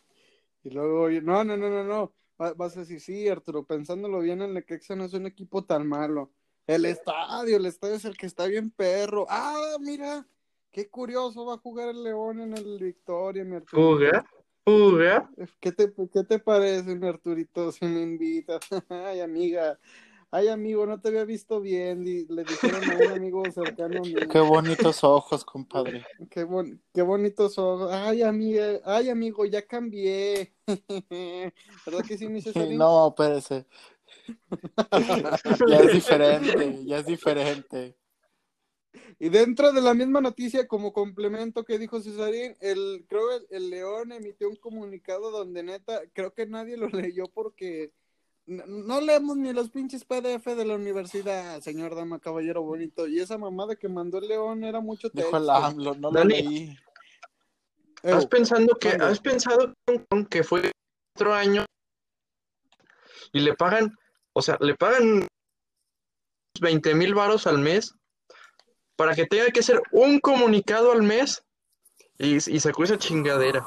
y 0.63 0.69
luego, 0.69 1.09
no, 1.09 1.43
no, 1.43 1.55
no, 1.55 1.69
no, 1.69 1.83
no. 1.83 2.13
Va- 2.41 2.53
Vas 2.53 2.75
a 2.77 2.81
decir, 2.81 2.99
sí, 2.99 3.27
Arturo, 3.27 3.63
pensándolo 3.63 4.19
bien, 4.19 4.41
el 4.41 4.53
Necaxa 4.53 4.95
no 4.95 5.05
es 5.05 5.13
un 5.13 5.27
equipo 5.27 5.63
tan 5.63 5.87
malo. 5.87 6.31
El 6.65 6.85
estadio, 6.85 7.57
el 7.57 7.65
estadio 7.65 7.95
es 7.95 8.05
el 8.05 8.17
que 8.17 8.25
está 8.25 8.45
bien 8.47 8.71
perro. 8.71 9.25
Ah, 9.29 9.77
mira, 9.79 10.27
qué 10.71 10.89
curioso, 10.89 11.45
va 11.45 11.53
a 11.53 11.59
jugar 11.59 11.89
el 11.89 12.03
León 12.03 12.41
en 12.41 12.53
el 12.57 12.77
Victoria, 12.79 13.45
mi 13.45 13.55
Arturo. 13.55 13.97
Juga, 13.97 14.25
juga. 14.71 15.29
¿Qué 15.59 15.71
te, 15.71 15.93
¿Qué 16.13 16.23
te 16.23 16.39
parece, 16.39 16.95
mi 16.95 17.07
Arturito, 17.07 17.71
si 17.71 17.85
me 17.85 18.01
invitas? 18.01 18.59
Ay, 18.89 19.19
amiga. 19.21 19.79
Ay, 20.31 20.49
amigo, 20.49 20.85
no 20.85 20.99
te 21.01 21.09
había 21.09 21.25
visto 21.25 21.61
bien. 21.61 22.03
Le 22.29 22.45
dijeron 22.45 22.89
a 22.91 22.95
un 22.97 23.09
amigo 23.09 23.51
cercano 23.51 24.03
a 24.03 24.05
mí. 24.05 24.27
Qué 24.29 24.39
bonitos 24.39 25.03
ojos, 25.03 25.43
compadre. 25.43 26.05
Qué, 26.31 26.43
bon- 26.43 26.81
qué 26.93 27.01
bonitos 27.01 27.57
ojos. 27.57 27.91
Ay, 27.91 28.23
amiga. 28.23 28.79
Ay, 28.85 29.09
amigo, 29.09 29.45
ya 29.45 29.65
cambié. 29.65 30.53
¿Verdad 31.85 32.05
que 32.05 32.17
sí, 32.17 32.27
mi 32.29 32.41
Cesarín? 32.41 32.79
No, 32.79 33.07
espérese. 33.09 33.65
Ya 35.65 35.81
es 35.81 35.91
diferente, 35.91 36.83
ya 36.85 36.97
es 36.99 37.05
diferente. 37.05 37.95
Y 39.19 39.29
dentro 39.29 39.71
de 39.71 39.81
la 39.81 39.95
misma 39.95 40.21
noticia, 40.21 40.67
como 40.67 40.93
complemento 40.93 41.65
que 41.65 41.79
dijo 41.79 41.99
Cesarín, 42.01 42.55
el, 42.59 43.05
creo 43.07 43.35
el, 43.35 43.47
el 43.49 43.69
León 43.71 44.11
emitió 44.11 44.47
un 44.47 44.57
comunicado 44.57 45.31
donde 45.31 45.63
neta, 45.63 46.01
creo 46.13 46.33
que 46.33 46.45
nadie 46.45 46.77
lo 46.77 46.87
leyó 46.89 47.27
porque 47.27 47.91
no, 48.45 48.65
no 48.65 49.01
leemos 49.01 49.35
ni 49.37 49.51
los 49.53 49.69
pinches 49.69 50.05
PDF 50.05 50.45
de 50.45 50.65
la 50.65 50.75
universidad, 50.75 51.59
señor 51.61 51.95
dama 51.95 52.19
caballero 52.19 52.61
bonito. 52.61 53.07
Y 53.07 53.19
esa 53.19 53.37
mamada 53.37 53.75
que 53.75 53.89
mandó 53.89 54.19
el 54.19 54.27
León 54.27 54.63
era 54.63 54.79
mucho 54.79 55.09
texto. 55.09 55.25
Dijo 55.25 55.37
el 55.37 55.49
AMLO, 55.49 55.95
no 55.95 56.11
lo 56.11 56.23
leí. 56.23 56.77
Ew, 58.03 58.13
¿Has 58.15 58.27
pensado 58.27 58.67
que, 58.79 58.91
¿dónde? 58.91 59.05
has 59.05 59.19
pensado 59.19 59.73
que 60.29 60.43
fue 60.43 60.71
cuatro 61.13 61.33
años 61.33 61.65
y 63.33 63.39
le 63.39 63.55
pagan, 63.55 63.93
o 64.33 64.41
sea, 64.41 64.57
le 64.61 64.75
pagan 64.75 65.27
20 66.61 66.95
mil 66.95 67.15
varos 67.15 67.47
al 67.47 67.57
mes 67.57 67.96
para 68.97 69.15
que 69.15 69.25
tenga 69.25 69.47
que 69.51 69.61
hacer 69.61 69.81
un 69.91 70.19
comunicado 70.19 70.91
al 70.91 71.03
mes 71.03 71.43
y, 72.17 72.35
y 72.35 72.59
sacó 72.59 72.83
esa 72.83 72.97
chingadera. 72.97 73.65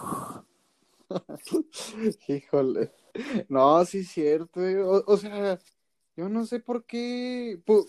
Híjole. 2.29 2.93
No, 3.49 3.85
sí 3.85 3.99
es 4.01 4.09
cierto. 4.11 4.65
eh. 4.65 4.83
O, 4.83 5.03
o 5.07 5.17
sea, 5.17 5.59
yo 6.17 6.29
no 6.29 6.47
sé 6.47 6.61
por 6.61 6.85
qué, 6.85 7.61
por, 7.65 7.85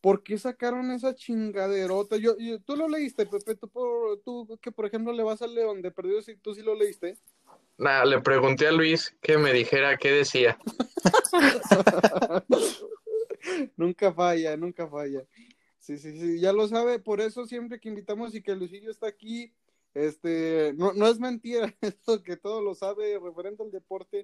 por 0.00 0.22
qué 0.22 0.38
sacaron 0.38 0.90
esa 0.90 1.14
chingaderota. 1.14 2.16
Yo, 2.16 2.36
yo- 2.38 2.60
tú 2.60 2.76
lo 2.76 2.88
leíste, 2.88 3.26
Pepe, 3.26 3.56
tú, 3.56 3.68
por- 3.68 4.18
tú 4.20 4.58
que 4.62 4.72
por 4.72 4.86
ejemplo 4.86 5.12
le 5.12 5.22
vas 5.22 5.42
al 5.42 5.54
León 5.54 5.82
de 5.82 5.90
perdido, 5.90 6.22
si 6.22 6.36
tú 6.36 6.54
sí 6.54 6.62
lo 6.62 6.74
leíste. 6.74 7.16
Nada, 7.78 8.06
le 8.06 8.20
pregunté 8.20 8.66
a 8.68 8.72
Luis 8.72 9.14
que 9.20 9.36
me 9.36 9.52
dijera 9.52 9.98
qué 9.98 10.10
decía. 10.12 10.56
nunca 13.76 14.12
falla, 14.12 14.56
nunca 14.56 14.88
falla. 14.88 15.22
Sí, 15.86 15.98
sí, 15.98 16.18
sí, 16.18 16.40
ya 16.40 16.52
lo 16.52 16.66
sabe, 16.66 16.98
por 16.98 17.20
eso 17.20 17.46
siempre 17.46 17.78
que 17.78 17.88
invitamos 17.88 18.34
y 18.34 18.42
que 18.42 18.56
Luisillo 18.56 18.90
está 18.90 19.06
aquí, 19.06 19.52
este, 19.94 20.74
no, 20.76 20.92
no 20.92 21.06
es 21.06 21.20
mentira, 21.20 21.72
esto 21.80 22.24
que 22.24 22.36
todo 22.36 22.60
lo 22.60 22.74
sabe 22.74 23.16
referente 23.20 23.62
al 23.62 23.70
deporte. 23.70 24.22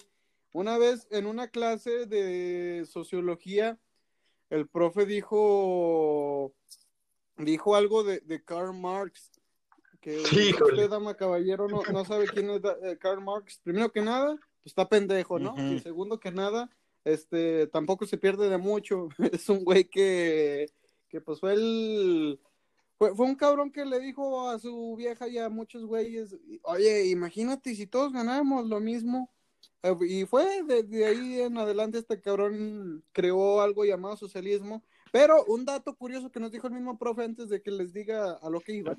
Una 0.53 0.77
vez 0.77 1.07
en 1.13 1.25
una 1.25 1.47
clase 1.47 2.07
de 2.07 2.85
sociología, 2.91 3.79
el 4.51 4.67
profe 4.67 5.07
dijo, 5.07 6.53
dijo 7.37 7.77
algo 7.77 8.03
de, 8.03 8.19
de 8.19 8.43
Karl 8.43 8.75
Marx, 8.75 9.31
que 10.01 10.21
Híjole. 10.33 10.73
usted, 10.73 10.91
dama 10.91 11.17
caballero, 11.17 11.69
no, 11.69 11.85
no 11.93 12.05
sabe 12.05 12.27
quién 12.27 12.51
es 12.51 12.61
eh, 12.83 12.99
Karl 12.99 13.23
Marx. 13.23 13.61
Primero 13.63 13.93
que 13.93 14.01
nada, 14.01 14.35
pues 14.35 14.73
está 14.73 14.89
pendejo, 14.89 15.39
¿no? 15.39 15.55
Y 15.57 15.79
segundo 15.79 16.19
que 16.19 16.33
nada, 16.33 16.69
este, 17.05 17.69
tampoco 17.69 18.05
se 18.05 18.19
pierde 18.19 18.49
de 18.49 18.59
mucho. 18.59 19.11
Es 19.33 19.49
un 19.49 19.63
güey 19.63 19.85
que, 19.85 20.67
que 21.13 21.21
pues 21.21 21.39
fue 21.39 21.53
el... 21.53 22.41
Fue, 22.97 23.15
fue 23.15 23.27
un 23.27 23.35
cabrón 23.35 23.71
que 23.71 23.85
le 23.85 24.01
dijo 24.01 24.49
a 24.49 24.59
su 24.59 24.97
vieja 24.97 25.29
y 25.29 25.37
a 25.37 25.49
muchos 25.49 25.85
güeyes, 25.85 26.37
oye, 26.63 27.07
imagínate 27.09 27.75
si 27.75 27.87
todos 27.87 28.13
ganáramos 28.13 28.67
lo 28.67 28.81
mismo. 28.81 29.31
Eh, 29.83 29.95
Y 30.09 30.25
fue 30.25 30.63
de, 30.63 30.83
de 30.85 31.05
ahí 31.05 31.41
en 31.41 31.59
adelante 31.59 31.99
este 31.99 32.21
cabrón 32.21 33.05
creó 33.13 33.61
algo 33.61 33.85
llamado 33.85 34.17
socialismo. 34.17 34.83
Pero 35.11 35.45
un 35.45 35.65
dato 35.65 35.95
curioso 35.95 36.31
que 36.31 36.41
nos 36.41 36.51
dijo 36.51 36.67
el 36.69 36.73
mismo 36.73 36.99
profe 36.99 37.25
antes 37.25 37.51
de 37.51 37.61
que 37.61 37.71
les 37.71 37.93
diga 37.93 38.33
a 38.41 38.49
lo 38.49 38.61
que 38.61 38.73
iba, 38.73 38.97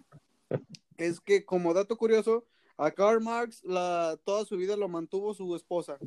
es 0.98 1.20
que 1.20 1.43
como 1.43 1.74
dato 1.74 1.98
curioso, 1.98 2.46
a 2.77 2.91
Karl 2.91 3.22
Marx 3.22 3.63
la, 3.63 4.17
toda 4.24 4.46
su 4.46 4.58
vida 4.58 4.77
lo 4.77 4.88
mantuvo 4.88 5.34
su 5.34 5.55
esposa. 5.55 5.98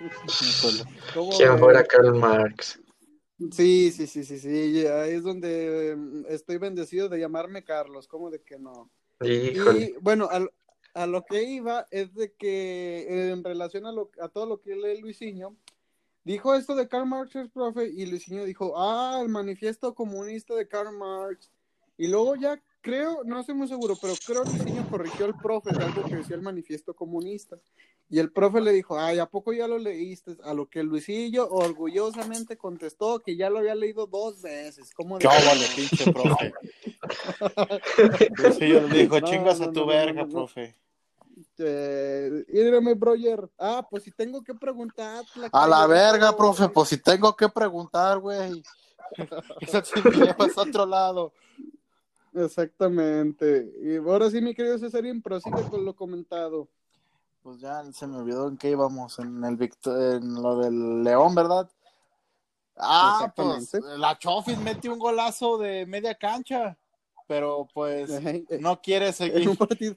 Híjole. 0.00 0.84
¿Cómo 1.14 1.30
¿Quién 1.36 1.58
fuera 1.58 1.84
Karl 1.84 2.14
Marx? 2.14 2.80
Sí, 3.52 3.92
sí, 3.92 4.06
sí, 4.06 4.24
sí, 4.24 4.38
sí, 4.38 4.86
ahí 4.86 5.14
es 5.14 5.22
donde 5.22 5.94
mm, 5.96 6.24
estoy 6.28 6.58
bendecido 6.58 7.08
de 7.08 7.20
llamarme 7.20 7.62
Carlos, 7.62 8.08
¿cómo 8.08 8.30
de 8.30 8.42
que 8.42 8.58
no? 8.58 8.90
Híjole. 9.20 9.80
Y 9.80 9.92
bueno, 10.00 10.28
al- 10.30 10.50
a, 10.94 11.06
lo 11.06 11.24
que 11.24 11.44
iba 11.44 11.86
es 11.90 12.12
de 12.14 12.32
que 12.32 13.30
en 13.30 13.44
relación 13.44 13.86
a, 13.86 13.92
lo, 13.92 14.10
a 14.20 14.28
todo 14.28 14.46
lo 14.46 14.60
que 14.60 14.74
lee 14.74 15.00
Luisinho, 15.00 15.56
dijo 16.24 16.54
esto 16.54 16.74
de 16.74 16.88
Karl 16.88 17.06
Marx, 17.06 17.36
el 17.36 17.50
profe, 17.50 17.88
y 17.88 18.06
Luisinho 18.06 18.44
dijo, 18.44 18.74
ah, 18.76 19.20
el 19.22 19.28
manifiesto 19.28 19.94
comunista 19.94 20.54
de 20.54 20.66
Karl 20.66 20.96
Marx. 20.96 21.50
Y 21.96 22.08
luego 22.08 22.34
ya 22.36 22.60
creo, 22.88 23.22
no 23.24 23.40
estoy 23.40 23.54
muy 23.54 23.68
seguro, 23.68 23.96
pero 24.00 24.14
creo 24.26 24.44
que 24.44 24.50
Luisinho 24.50 24.88
corrigió 24.88 25.26
al 25.26 25.34
profe 25.36 25.70
de 25.76 25.84
algo 25.84 26.02
que 26.04 26.16
decía 26.16 26.36
el 26.36 26.42
manifiesto 26.42 26.94
comunista. 26.94 27.58
Y 28.08 28.18
el 28.18 28.32
profe 28.32 28.62
le 28.62 28.72
dijo, 28.72 28.98
ay, 28.98 29.18
¿a 29.18 29.26
poco 29.26 29.52
ya 29.52 29.68
lo 29.68 29.76
leíste? 29.78 30.38
A 30.42 30.54
lo 30.54 30.70
que 30.70 30.82
Luisillo 30.82 31.46
orgullosamente 31.50 32.56
contestó 32.56 33.18
que 33.18 33.36
ya 33.36 33.50
lo 33.50 33.58
había 33.58 33.74
leído 33.74 34.06
dos 34.06 34.40
veces. 34.40 34.94
¿Cómo 34.94 35.18
de- 35.18 35.28
¿Qué 35.28 35.28
vale, 35.28 35.66
pinche 35.76 36.10
profe? 36.12 36.52
Yo 38.66 38.80
le 38.88 38.98
dijo, 39.00 39.20
No, 39.20 39.26
chingas 39.28 39.60
no, 39.60 39.66
a 39.66 39.72
tu 39.72 39.80
no, 39.80 39.86
verga, 39.86 40.22
no, 40.22 40.26
no. 40.28 40.32
profe. 40.32 40.74
Eh, 41.58 42.44
mírame, 42.48 42.94
Broyer. 42.94 43.50
Ah, 43.58 43.86
pues 43.88 44.04
si 44.04 44.10
tengo 44.12 44.42
que 44.42 44.54
preguntar. 44.54 45.24
A 45.52 45.66
la 45.68 45.86
verga, 45.86 46.34
profe, 46.34 46.70
pues 46.70 46.88
si 46.88 46.96
tengo 46.96 47.36
que 47.36 47.50
preguntar, 47.50 48.18
güey. 48.18 48.62
Eso 49.60 49.84
sí 49.84 50.00
me 50.02 50.10
llevas 50.24 50.56
a 50.56 50.62
otro 50.62 50.86
lado. 50.86 51.32
Exactamente. 52.44 53.70
Y 53.82 53.96
ahora 53.96 54.30
sí, 54.30 54.40
mi 54.40 54.54
querido 54.54 54.78
Cesarín, 54.78 55.20
prosigue 55.22 55.62
con 55.70 55.84
lo 55.84 55.94
comentado. 55.94 56.68
Pues 57.42 57.58
ya 57.60 57.82
se 57.92 58.06
me 58.06 58.18
olvidó 58.18 58.48
en 58.48 58.56
qué 58.56 58.70
íbamos, 58.70 59.18
en 59.18 59.42
el 59.44 59.56
Victo- 59.56 59.96
en 60.16 60.34
lo 60.34 60.58
del 60.58 61.02
León, 61.02 61.34
¿verdad? 61.34 61.68
Ah, 62.76 63.32
pues 63.34 63.72
la 63.98 64.16
Chofis 64.18 64.58
mete 64.58 64.88
un 64.88 64.98
golazo 64.98 65.58
de 65.58 65.84
media 65.86 66.14
cancha, 66.14 66.76
pero 67.26 67.66
pues 67.74 68.08
no 68.60 68.80
quiere 68.80 69.06
En 69.08 69.12
seguir. 69.12 69.48
un 69.48 69.56
partido. 69.56 69.96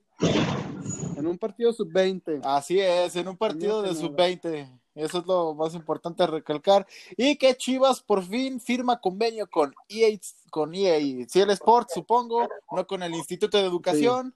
En 1.17 1.27
un 1.27 1.37
partido 1.37 1.71
sub-20. 1.73 2.41
Así 2.43 2.79
es, 2.79 3.15
en 3.15 3.27
un 3.27 3.37
partido 3.37 3.77
No 3.77 3.81
de 3.83 3.89
hace 3.91 4.01
sub-20. 4.01 4.80
Eso 4.93 5.19
es 5.19 5.25
lo 5.25 5.53
más 5.53 5.73
importante 5.73 6.23
a 6.23 6.27
recalcar. 6.27 6.85
Y 7.15 7.37
que 7.37 7.55
Chivas 7.55 8.01
por 8.01 8.23
fin 8.23 8.59
firma 8.59 8.99
convenio 8.99 9.49
con 9.49 9.73
EA, 9.87 10.19
con 10.49 10.75
EA 10.75 10.99
CL 11.27 11.51
Sports, 11.51 11.93
supongo, 11.93 12.47
no 12.71 12.85
con 12.85 13.01
el 13.03 13.13
Instituto 13.13 13.57
de 13.57 13.65
Educación. 13.65 14.35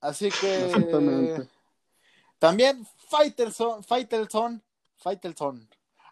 Así 0.00 0.30
que 0.30 1.48
también 2.38 2.86
Faitelson, 3.08 3.82
Faitelson 3.82 4.62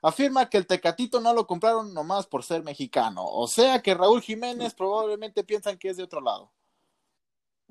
afirma 0.03 0.49
que 0.49 0.59
el 0.59 0.67
Tecatito 0.67 1.21
no 1.21 1.33
lo 1.33 1.47
compraron 1.47 1.95
nomás 1.95 2.27
por 2.27 2.43
ser 2.43 2.65
mexicano. 2.65 3.25
O 3.25 3.47
sea 3.47 3.81
que 3.81 3.95
Raúl 3.95 4.23
Jiménez 4.23 4.75
probablemente 4.75 5.45
piensan 5.45 5.79
que 5.79 5.91
es 5.91 5.97
de 5.97 6.03
otro 6.03 6.21
lado. 6.21 6.51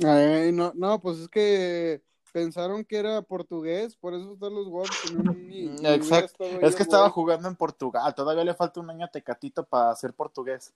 Ay, 0.03 0.51
no, 0.51 0.71
no, 0.75 0.99
pues 0.99 1.19
es 1.19 1.27
que 1.29 2.01
pensaron 2.35 2.83
que 2.83 2.97
era 2.97 3.21
portugués, 3.21 3.95
por 3.95 4.13
eso 4.13 4.33
están 4.33 4.53
los 4.53 4.67
Wolves. 4.67 5.13
no- 5.13 5.31
ni- 5.33 5.73
Exacto. 5.87 6.43
Es 6.43 6.75
que 6.75 6.83
estaba 6.83 7.09
jugando 7.09 7.47
en 7.47 7.55
Portugal. 7.55 8.13
Todavía 8.13 8.43
le 8.43 8.53
falta 8.53 8.81
un 8.81 8.89
año 8.89 9.05
a 9.05 9.07
Tecatito 9.07 9.63
para 9.63 9.95
ser 9.95 10.13
portugués. 10.13 10.73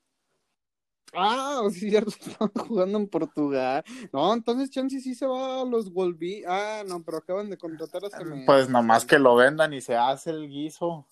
Ah, 1.13 1.62
sí, 1.74 1.89
cierto, 1.89 2.12
estaban 2.12 2.50
jugando 2.66 2.98
en 2.98 3.10
Portugal. 3.10 3.84
No, 4.13 4.34
entonces 4.34 4.70
Chance 4.70 5.01
sí 5.01 5.13
se 5.13 5.25
va 5.28 5.62
a 5.62 5.66
los 5.66 5.92
Wolves. 5.92 6.46
Ah, 6.48 6.84
no, 6.88 7.04
pero 7.04 7.18
acaban 7.18 7.50
de 7.50 7.58
contratar 7.58 8.06
a. 8.06 8.10
Pues 8.46 8.70
nomás 8.70 9.04
que 9.04 9.20
lo 9.20 9.36
vendan 9.36 9.74
y 9.74 9.82
se 9.82 9.98
hace 9.98 10.30
el 10.30 10.48
guiso. 10.48 11.06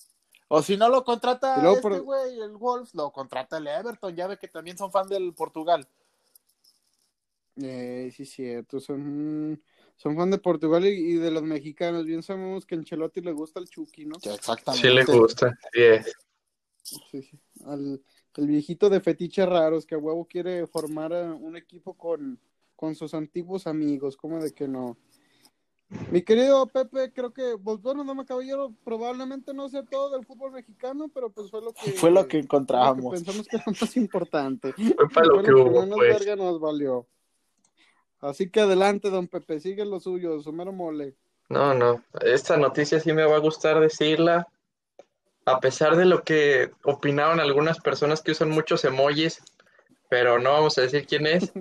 O 0.47 0.61
si 0.61 0.77
no 0.77 0.87
lo 0.87 1.03
contrata 1.03 1.61
luego 1.61 1.89
este 1.89 1.99
güey, 1.99 2.39
el 2.39 2.55
Wolves, 2.55 2.95
lo 2.95 3.11
contrata 3.11 3.57
el 3.57 3.67
Everton. 3.67 4.15
Ya 4.15 4.27
ve 4.27 4.37
que 4.37 4.47
también 4.47 4.77
son 4.77 4.93
fan 4.93 5.09
del 5.09 5.33
Portugal. 5.33 5.85
Eh, 7.61 8.13
sí, 8.15 8.23
cierto, 8.25 8.79
son, 8.79 9.61
son 9.97 10.15
fan 10.15 10.31
de 10.31 10.37
Portugal 10.37 10.85
y, 10.85 10.89
y 10.89 11.13
de 11.15 11.31
los 11.31 11.43
mexicanos. 11.43 12.05
Bien 12.05 12.23
sabemos 12.23 12.65
que 12.65 12.75
a 12.75 12.77
Ancelotti 12.77 13.21
le 13.21 13.33
gusta 13.33 13.59
el 13.59 13.67
Chucky, 13.67 14.05
¿no? 14.05 14.15
Exactamente. 14.15 14.87
Sí 14.87 14.93
le 14.93 15.03
gusta. 15.05 15.57
Sí 15.73 15.81
es. 15.81 16.13
Sí, 16.81 17.21
sí. 17.21 17.39
Al, 17.65 18.01
el 18.35 18.47
viejito 18.47 18.89
de 18.89 19.01
fetiches 19.01 19.47
raros 19.49 19.85
que 19.85 19.95
a 19.95 19.97
huevo 19.97 20.25
quiere 20.25 20.67
formar 20.67 21.11
a 21.13 21.33
un 21.33 21.57
equipo 21.57 21.95
con, 21.95 22.39
con 22.75 22.95
sus 22.95 23.13
antiguos 23.13 23.65
amigos, 23.67 24.15
¿cómo 24.15 24.39
de 24.41 24.53
que 24.53 24.67
no? 24.67 24.97
Mi 26.11 26.21
querido 26.21 26.67
Pepe, 26.67 27.11
creo 27.13 27.33
que, 27.33 27.55
pues 27.63 27.81
bueno, 27.81 28.03
Dama 28.03 28.25
Caballero, 28.25 28.73
probablemente 28.83 29.53
no 29.53 29.69
sé 29.69 29.83
todo 29.89 30.11
del 30.11 30.25
fútbol 30.25 30.51
mexicano, 30.51 31.09
pero 31.13 31.31
pues 31.31 31.49
fue 31.49 31.61
lo 31.61 31.73
que, 31.73 31.91
Fue 31.93 32.11
lo 32.11 32.27
que 32.27 32.37
fue 32.37 32.39
lo 32.39 32.43
encontramos. 32.43 33.13
pensamos 33.13 33.47
que 33.47 33.55
era 33.55 33.65
más 33.67 33.97
importante. 33.97 34.73
Fue 34.73 35.09
para 35.09 35.27
lo 35.27 35.35
Fue 35.35 35.43
que 35.45 35.51
lo 35.51 35.63
que 35.63 35.69
hubo, 35.71 35.81
menos 35.81 35.95
pues. 35.97 36.19
verga 36.19 36.35
nos 36.35 36.59
valió. 36.59 37.07
Así 38.19 38.49
que 38.49 38.61
adelante, 38.61 39.09
don 39.09 39.27
Pepe, 39.27 39.59
sigue 39.59 39.85
lo 39.85 39.99
suyo, 39.99 40.41
su 40.41 40.51
mero 40.51 40.71
mole. 40.71 41.15
No, 41.49 41.73
no. 41.73 42.03
Esta 42.21 42.57
noticia 42.57 42.99
sí 42.99 43.13
me 43.13 43.25
va 43.25 43.35
a 43.35 43.39
gustar 43.39 43.79
decirla. 43.79 44.47
A 45.45 45.59
pesar 45.59 45.95
de 45.95 46.05
lo 46.05 46.23
que 46.23 46.71
opinaban 46.83 47.39
algunas 47.39 47.79
personas 47.79 48.21
que 48.21 48.31
usan 48.31 48.49
muchos 48.49 48.83
emojis, 48.83 49.41
pero 50.09 50.39
no 50.39 50.51
vamos 50.51 50.77
a 50.77 50.81
decir 50.81 51.05
quién 51.07 51.25
es. 51.27 51.53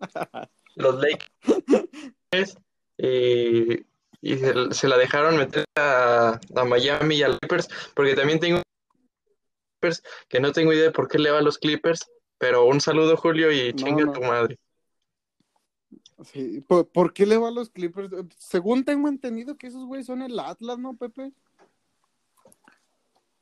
Los 0.76 0.96
Lakers 1.00 2.56
y, 2.98 3.80
y 4.20 4.36
se, 4.38 4.72
se 4.72 4.88
la 4.88 4.96
dejaron 4.98 5.36
meter 5.36 5.64
a, 5.76 6.38
a 6.54 6.64
Miami 6.64 7.16
y 7.16 7.22
a 7.22 7.36
Clippers, 7.38 7.68
porque 7.94 8.14
también 8.14 8.40
tengo 8.40 8.62
Clippers 9.80 10.02
que 10.28 10.40
no 10.40 10.52
tengo 10.52 10.72
idea 10.72 10.84
de 10.84 10.90
por 10.92 11.08
qué 11.08 11.18
le 11.18 11.30
va 11.30 11.38
a 11.38 11.42
los 11.42 11.58
Clippers, 11.58 12.10
pero 12.38 12.64
un 12.66 12.80
saludo 12.80 13.16
Julio 13.16 13.50
y 13.50 13.72
No, 13.72 13.76
chinga 13.76 14.04
no. 14.04 14.12
tu 14.12 14.20
madre. 14.22 14.58
Sí, 16.24 16.60
¿por, 16.60 16.88
por 16.88 17.12
qué 17.12 17.26
le 17.26 17.36
va 17.36 17.48
a 17.48 17.52
los 17.52 17.70
Clippers? 17.70 18.10
Según 18.36 18.84
tengo 18.84 19.08
entendido 19.08 19.56
que 19.56 19.66
esos 19.68 19.84
güeyes 19.86 20.06
son 20.06 20.22
el 20.22 20.38
Atlas, 20.38 20.78
¿no, 20.78 20.96
Pepe? 20.96 21.32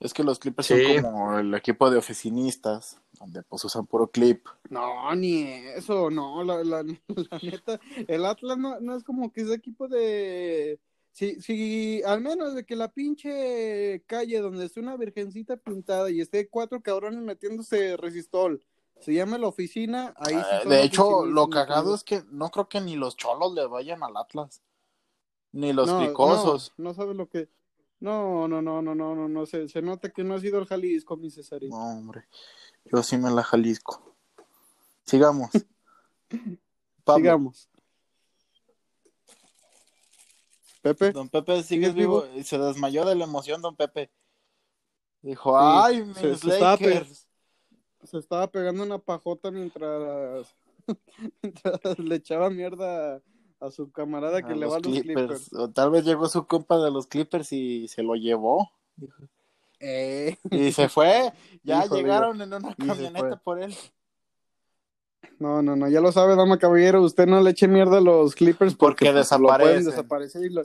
Es 0.01 0.15
que 0.15 0.23
los 0.23 0.39
Clippers 0.39 0.69
Sí. 0.69 0.75
son 0.81 1.03
como 1.03 1.39
el 1.39 1.53
equipo 1.55 1.91
de 1.91 1.99
oficinistas, 1.99 3.01
donde 3.19 3.43
pues 3.43 3.65
usan 3.65 3.87
puro 3.87 4.09
clip. 4.09 4.47
No, 4.71 5.13
ni 5.17 5.43
eso, 5.43 6.09
no, 6.09 6.45
la, 6.45 6.63
la, 6.63 6.83
la 7.09 7.39
neta, 7.43 7.81
el 8.07 8.25
Atlas 8.25 8.59
no, 8.59 8.79
no 8.81 8.97
es 8.97 9.03
como 9.03 9.33
que 9.33 9.41
es 9.41 9.51
equipo 9.51 9.89
de 9.89 10.79
si, 11.11 11.41
si 11.41 12.01
al 12.05 12.21
menos 12.21 12.55
de 12.55 12.65
que 12.65 12.77
la 12.77 12.93
pinche 12.93 14.05
calle 14.07 14.39
donde 14.39 14.67
esté 14.67 14.79
una 14.79 14.97
virgencita 14.97 15.57
pintada 15.57 16.11
y 16.11 16.21
esté 16.21 16.49
cuatro 16.49 16.81
cabrones 16.81 17.21
metiéndose 17.21 17.97
resistol, 17.97 18.65
se 19.01 19.15
llama 19.15 19.39
la 19.39 19.47
oficina, 19.49 20.13
ahí 20.17 20.35
sí 20.35 20.41
Eh, 20.65 20.69
de 20.69 20.83
hecho, 20.83 21.25
lo 21.25 21.49
cagado 21.49 21.95
es 21.95 22.05
que 22.05 22.23
no 22.31 22.51
creo 22.51 22.69
que 22.69 22.81
ni 22.81 22.97
los 22.97 23.17
cholos 23.17 23.53
le 23.55 23.67
vayan 23.67 24.03
al 24.03 24.17
Atlas. 24.17 24.63
Ni 25.53 25.73
los 25.73 25.89
no, 25.89 25.99
cricosos. 26.01 26.73
No, 26.77 26.85
no 26.91 26.95
sabes 26.95 27.17
lo 27.17 27.29
que. 27.29 27.49
No, 28.01 28.47
no, 28.49 28.63
no, 28.63 28.81
no, 28.83 28.95
no, 28.95 29.15
no, 29.15 29.29
no, 29.29 29.47
se, 29.47 29.69
se 29.69 29.83
nota 29.83 30.11
que 30.11 30.23
no 30.23 30.35
ha 30.35 30.41
sido 30.41 30.59
el 30.59 30.67
Jalisco, 30.67 31.17
mi 31.17 31.31
Cesarín. 31.31 31.71
No, 31.71 31.79
hombre. 31.79 32.29
Yo 32.85 33.03
sí 33.03 33.17
me 33.17 33.31
la 33.31 33.43
Jalisco. 33.43 34.15
Sigamos. 35.05 35.51
Pablo. 37.05 37.19
Sigamos. 37.23 37.69
Pepe, 40.83 41.11
Don 41.13 41.29
Pepe 41.29 41.55
sigue 41.63 41.89
¿Sigues 41.89 41.95
vivo. 41.95 42.23
vivo? 42.23 42.45
Se 42.45 42.59
desmayó 42.59 43.05
de 43.05 43.15
la 43.17 43.25
emoción, 43.25 43.61
don 43.63 43.75
Pepe. 43.75 44.11
Dijo, 45.23 45.51
Sí, 45.59 45.65
ay, 45.67 46.05
mis 46.05 46.17
se- 46.17 46.47
Lakers. 46.61 47.19
se 47.19 47.28
estaba 48.15 48.51
pegando 48.51 48.83
una 48.83 48.99
pajota 48.99 49.51
mientras, 49.51 50.55
mientras 51.43 51.99
le 51.99 52.15
echaba 52.15 52.51
mierda 52.51 53.21
a 53.61 53.71
su 53.71 53.91
camarada 53.91 54.43
que 54.43 54.53
A 54.53 54.57
le 54.57 54.67
va 54.67 54.77
a 54.77 54.81
los 54.81 55.01
Clippers. 55.01 55.53
O 55.53 55.71
tal 55.71 55.91
vez 55.91 56.05
llegó 56.05 56.29
su 56.29 56.47
compa 56.47 56.79
de 56.79 56.91
los 56.91 57.07
Clippers 57.07 57.53
y 57.53 57.89
se 57.89 58.03
lo 58.03 58.15
llevó. 58.15 58.71
Eh, 59.81 60.37
Y 60.51 60.73
se 60.73 60.89
fue. 60.89 61.33
Ya 61.63 61.87
llegaron 61.87 62.41
en 62.41 62.53
una 62.53 62.71
se 62.71 62.87
camioneta 62.87 63.37
por 63.37 63.61
él. 63.61 63.75
No, 65.39 65.63
no, 65.63 65.77
no, 65.77 65.89
ya 65.89 66.01
lo 66.01 66.11
sabe, 66.11 66.35
dama 66.35 66.59
caballero, 66.59 67.03
usted 67.03 67.27
no 67.27 67.41
le 67.41 67.51
eche 67.51 67.69
mierda 67.69 67.99
a 67.99 68.01
los 68.01 68.35
Clippers 68.35 68.75
Porque 68.75 69.05
lo 69.05 69.13
pueden 69.13 69.23
desaparecen. 69.23 69.85
desaparecer 69.85 70.45
y 70.45 70.51
lo, 70.51 70.63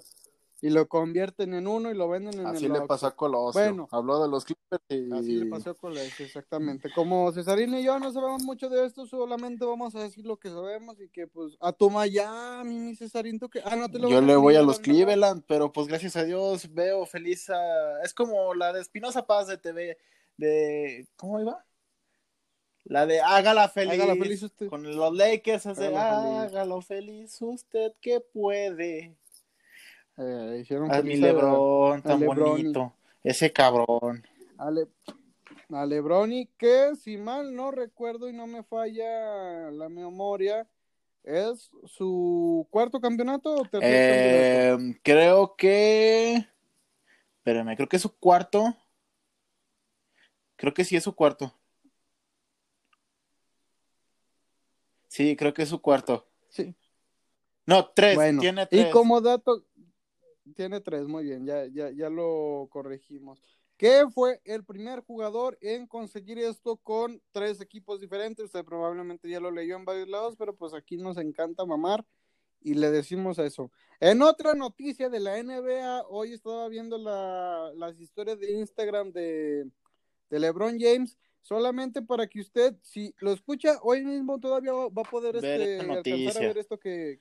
y 0.64 0.70
lo 0.70 0.88
convierten 0.88 1.54
en 1.56 1.68
uno 1.68 1.92
y 1.92 1.94
lo 1.94 2.08
venden 2.08 2.40
en 2.40 2.48
Así 2.48 2.68
el 2.68 2.72
le 2.72 2.82
pasó 2.84 3.08
a 3.08 3.16
Colosio. 3.18 3.62
Bueno. 3.62 3.90
Habló 3.92 4.24
de 4.24 4.30
los 4.30 4.46
Clippers 4.46 4.82
y... 4.88 5.12
Así 5.12 5.36
le 5.36 5.46
pasó 5.48 5.76
con 5.76 5.92
eso, 5.98 6.24
exactamente. 6.24 6.90
Como 6.96 7.30
Cesarín 7.34 7.74
y 7.74 7.84
yo 7.84 8.00
no 8.00 8.14
sabemos 8.14 8.44
mucho 8.44 8.70
de 8.70 8.86
esto, 8.86 9.06
solamente 9.06 9.66
vamos 9.66 9.94
a 9.94 10.04
decir 10.04 10.26
lo 10.26 10.38
que 10.38 10.48
sabemos 10.48 11.02
y 11.02 11.10
que 11.10 11.28
pues 11.28 11.58
a 11.60 11.74
tu 11.74 11.90
Miami, 11.90 12.80
mi 12.80 12.96
Cesarín, 12.96 13.40
tú 13.40 13.50
que... 13.50 13.62
Ah, 13.66 13.76
no 13.76 13.92
te 13.92 14.00
lo 14.00 14.08
Yo 14.08 14.22
le 14.22 14.38
voy 14.38 14.56
a 14.56 14.62
los 14.62 14.80
Cleveland, 14.80 15.44
pero 15.50 15.70
pues 15.70 15.88
gracias 15.88 16.16
a 16.16 16.24
Dios 16.24 16.74
veo 16.74 17.06
feliz 17.06 17.50
a... 17.50 18.02
Es 18.02 18.14
como 18.14 18.54
la 18.54 18.72
de 18.72 18.80
Espinosa 18.80 19.28
Paz 19.28 19.48
de 19.48 19.58
TV, 19.58 19.98
de... 20.38 21.06
¿Cómo 21.18 21.42
iba? 21.42 21.66
La 22.86 23.06
de 23.06 23.20
Hágala 23.20 23.68
feliz. 23.68 24.00
Hágala 24.00 24.16
feliz 24.16 24.44
usted. 24.44 24.70
Con 24.70 24.96
los 24.96 25.14
Lakers 25.14 25.66
hace 25.66 25.88
Hágala 25.88 26.44
Hágalo 26.44 26.82
feliz. 26.82 27.38
feliz 27.38 27.42
usted 27.42 27.92
que 28.00 28.22
puede. 28.22 29.18
Eh, 30.18 30.60
hicieron 30.62 30.92
A 30.92 31.02
mi 31.02 31.18
Lebrón, 31.18 32.02
tan 32.04 32.24
bonito. 32.26 32.94
Ese 33.24 33.52
cabrón. 33.52 34.24
a, 34.58 34.70
Le- 34.70 34.88
a 35.72 35.86
Lebroni, 35.86 36.48
que 36.58 36.96
si 36.96 37.18
mal 37.18 37.56
no 37.56 37.72
recuerdo 37.72 38.30
y 38.30 38.34
no 38.34 38.46
me 38.46 38.64
falla 38.64 39.72
la 39.72 39.90
memoria, 39.90 40.68
es 41.24 41.72
su 41.86 42.68
cuarto 42.70 43.00
campeonato 43.00 43.56
o 43.56 43.64
tercer 43.64 43.82
campeonato. 43.82 44.84
Eh, 44.94 45.00
creo 45.04 45.56
que... 45.56 46.46
Espérame, 47.38 47.76
creo 47.76 47.90
que 47.90 47.96
es 47.96 48.02
su 48.02 48.16
cuarto. 48.16 48.76
Creo 50.56 50.74
que 50.74 50.86
sí 50.86 50.96
es 50.96 51.04
su 51.04 51.16
cuarto. 51.16 51.54
Sí, 55.08 55.36
creo 55.36 55.54
que 55.54 55.64
es 55.64 55.70
su 55.70 55.82
cuarto. 55.82 56.28
Sí. 56.50 56.76
No, 57.66 57.88
tres. 57.90 58.16
Bueno, 58.16 58.42
tiene 58.42 58.66
tres. 58.66 58.88
y 58.88 58.92
como 58.92 59.22
dato, 59.22 59.64
tiene 60.56 60.82
tres, 60.82 61.08
muy 61.08 61.24
bien, 61.24 61.46
ya, 61.46 61.66
ya, 61.68 61.90
ya 61.92 62.10
lo 62.10 62.68
corregimos. 62.70 63.42
Que 63.78 64.06
fue 64.14 64.40
el 64.46 64.64
primer 64.64 65.02
jugador 65.02 65.58
en 65.62 65.88
conseguir 65.88 66.38
esto 66.40 66.78
con 66.78 67.22
tres 67.32 67.60
equipos 67.60 68.00
diferentes. 68.00 68.46
Usted 68.46 68.64
probablemente 68.64 69.30
ya 69.30 69.40
lo 69.40 69.52
leyó 69.52 69.76
en 69.76 69.86
varios 69.86 70.08
lados, 70.08 70.36
pero 70.38 70.56
pues 70.56 70.74
aquí 70.74 70.98
nos 70.98 71.18
encanta 71.18 71.66
mamar 71.66 72.06
y 72.62 72.76
le 72.76 72.92
decimos 72.92 73.40
eso. 73.40 73.72
En 74.00 74.22
otra 74.22 74.54
noticia 74.54 75.10
de 75.10 75.20
la 75.20 75.38
NBA, 75.38 76.04
hoy 76.08 76.34
estaba 76.34 76.68
viendo 76.70 76.98
la- 76.98 77.72
las 77.76 78.00
historias 78.00 78.40
de 78.40 78.52
Instagram 78.54 79.12
de, 79.12 79.70
de 80.30 80.40
LeBron 80.40 80.78
James. 80.80 81.18
Solamente 81.42 82.02
para 82.02 82.26
que 82.28 82.40
usted, 82.40 82.76
si 82.82 83.14
lo 83.20 83.34
escucha 83.34 83.78
hoy 83.82 84.06
mismo, 84.06 84.40
todavía 84.40 84.72
va 84.72 85.02
a 85.02 85.10
poder 85.10 85.42
Ver 85.42 85.62
este, 85.62 85.92
alcanzar 85.92 86.38
a 86.38 86.48
ver 86.48 86.58
esto 86.58 86.80
que, 86.80 87.20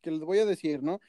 que 0.00 0.12
les 0.12 0.20
voy 0.20 0.38
a 0.38 0.46
decir, 0.46 0.80
¿no? 0.80 1.00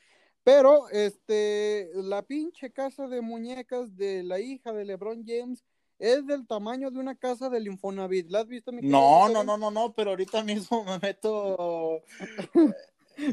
Pero, 0.47 0.88
este, 0.91 1.89
la 1.93 2.21
pinche 2.21 2.71
casa 2.71 3.10
de 3.10 3.19
muñecas 3.19 3.97
de 3.97 4.23
la 4.23 4.39
hija 4.39 4.71
de 4.71 4.86
LeBron 4.86 5.25
James 5.27 5.62
es 5.99 6.25
del 6.25 6.47
tamaño 6.47 6.89
de 6.89 6.99
una 6.99 7.15
casa 7.15 7.49
del 7.49 7.67
Infonavit. 7.67 8.29
¿La 8.29 8.39
has 8.39 8.47
visto, 8.47 8.71
mi 8.71 8.81
No, 8.81 9.27
no, 9.27 9.43
no, 9.43 9.57
no, 9.57 9.69
no, 9.69 9.91
pero 9.91 10.12
ahorita 10.12 10.45
mismo 10.45 10.86
me 10.86 10.99
meto. 10.99 12.01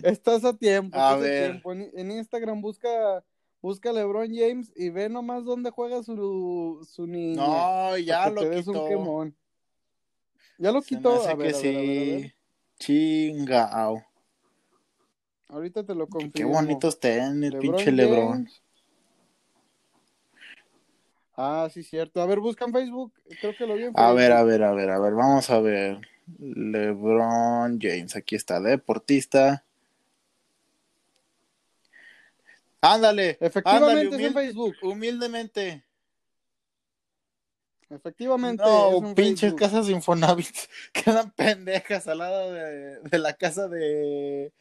Estás 0.02 0.44
a 0.44 0.54
tiempo. 0.56 0.98
A 0.98 1.10
estás 1.10 1.20
ver. 1.20 1.50
tiempo. 1.52 1.72
En, 1.72 1.88
en 1.94 2.10
Instagram 2.10 2.60
busca, 2.60 3.24
busca 3.62 3.92
LeBron 3.92 4.34
James 4.34 4.72
y 4.74 4.90
ve 4.90 5.08
nomás 5.08 5.44
dónde 5.44 5.70
juega 5.70 6.02
su, 6.02 6.84
su 6.90 7.06
niña. 7.06 7.36
No, 7.46 7.96
ya 7.96 8.28
lo 8.28 8.40
un 8.42 8.50
quitó. 8.50 8.88
quemón. 8.88 9.36
Ya 10.58 10.72
lo 10.72 10.82
Se 10.82 10.96
me 10.96 10.98
quitó. 10.98 11.14
hace 11.20 11.30
A 11.30 11.34
ver, 11.36 11.52
que 11.52 11.54
a 11.54 11.60
a 11.60 11.60
a 11.60 11.84
ver. 11.84 12.22
sí. 12.22 12.32
Chingao. 12.80 14.02
Ahorita 15.54 15.84
te 15.84 15.94
lo 15.94 16.08
confirmo. 16.08 16.32
Qué 16.34 16.44
bonito 16.44 16.88
está 16.88 17.14
en 17.14 17.44
el 17.44 17.52
LeBron 17.52 17.76
pinche. 17.76 17.92
James. 17.96 18.62
Ah, 21.36 21.68
sí, 21.72 21.84
cierto. 21.84 22.20
A 22.20 22.26
ver, 22.26 22.40
busca 22.40 22.64
en 22.64 22.72
Facebook. 22.72 23.12
Creo 23.40 23.56
que 23.56 23.64
lo 23.64 23.76
vi 23.76 23.84
en 23.84 23.92
A 23.94 24.12
ver, 24.12 24.32
a 24.32 24.42
ver, 24.42 24.64
a 24.64 24.72
ver, 24.72 24.90
a 24.90 24.98
ver, 24.98 25.14
vamos 25.14 25.48
a 25.50 25.60
ver. 25.60 26.00
LeBron 26.40 27.78
James, 27.80 28.16
aquí 28.16 28.34
está, 28.34 28.60
deportista. 28.60 29.64
Ándale, 32.80 33.38
Efectivamente 33.40 34.06
ándale, 34.06 34.24
es 34.24 34.28
en 34.28 34.34
Facebook. 34.34 34.74
humildemente. 34.82 35.84
Efectivamente. 37.90 38.64
No, 38.64 39.14
pinches 39.14 39.52
Facebook. 39.52 39.58
casas 39.60 39.88
Infonavit 39.88 40.56
quedan 40.92 41.30
pendejas 41.30 42.08
al 42.08 42.18
lado 42.18 42.52
de, 42.52 42.98
de 43.02 43.18
la 43.18 43.34
casa 43.34 43.68
de, 43.68 44.52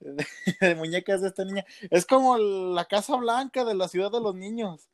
de, 0.00 0.26
de 0.60 0.74
muñecas 0.74 1.20
de 1.22 1.28
esta 1.28 1.44
niña. 1.44 1.64
Es 1.90 2.06
como 2.06 2.36
la 2.38 2.84
Casa 2.86 3.16
Blanca 3.16 3.64
de 3.64 3.74
la 3.74 3.88
ciudad 3.88 4.10
de 4.10 4.20
los 4.20 4.34
niños. 4.34 4.88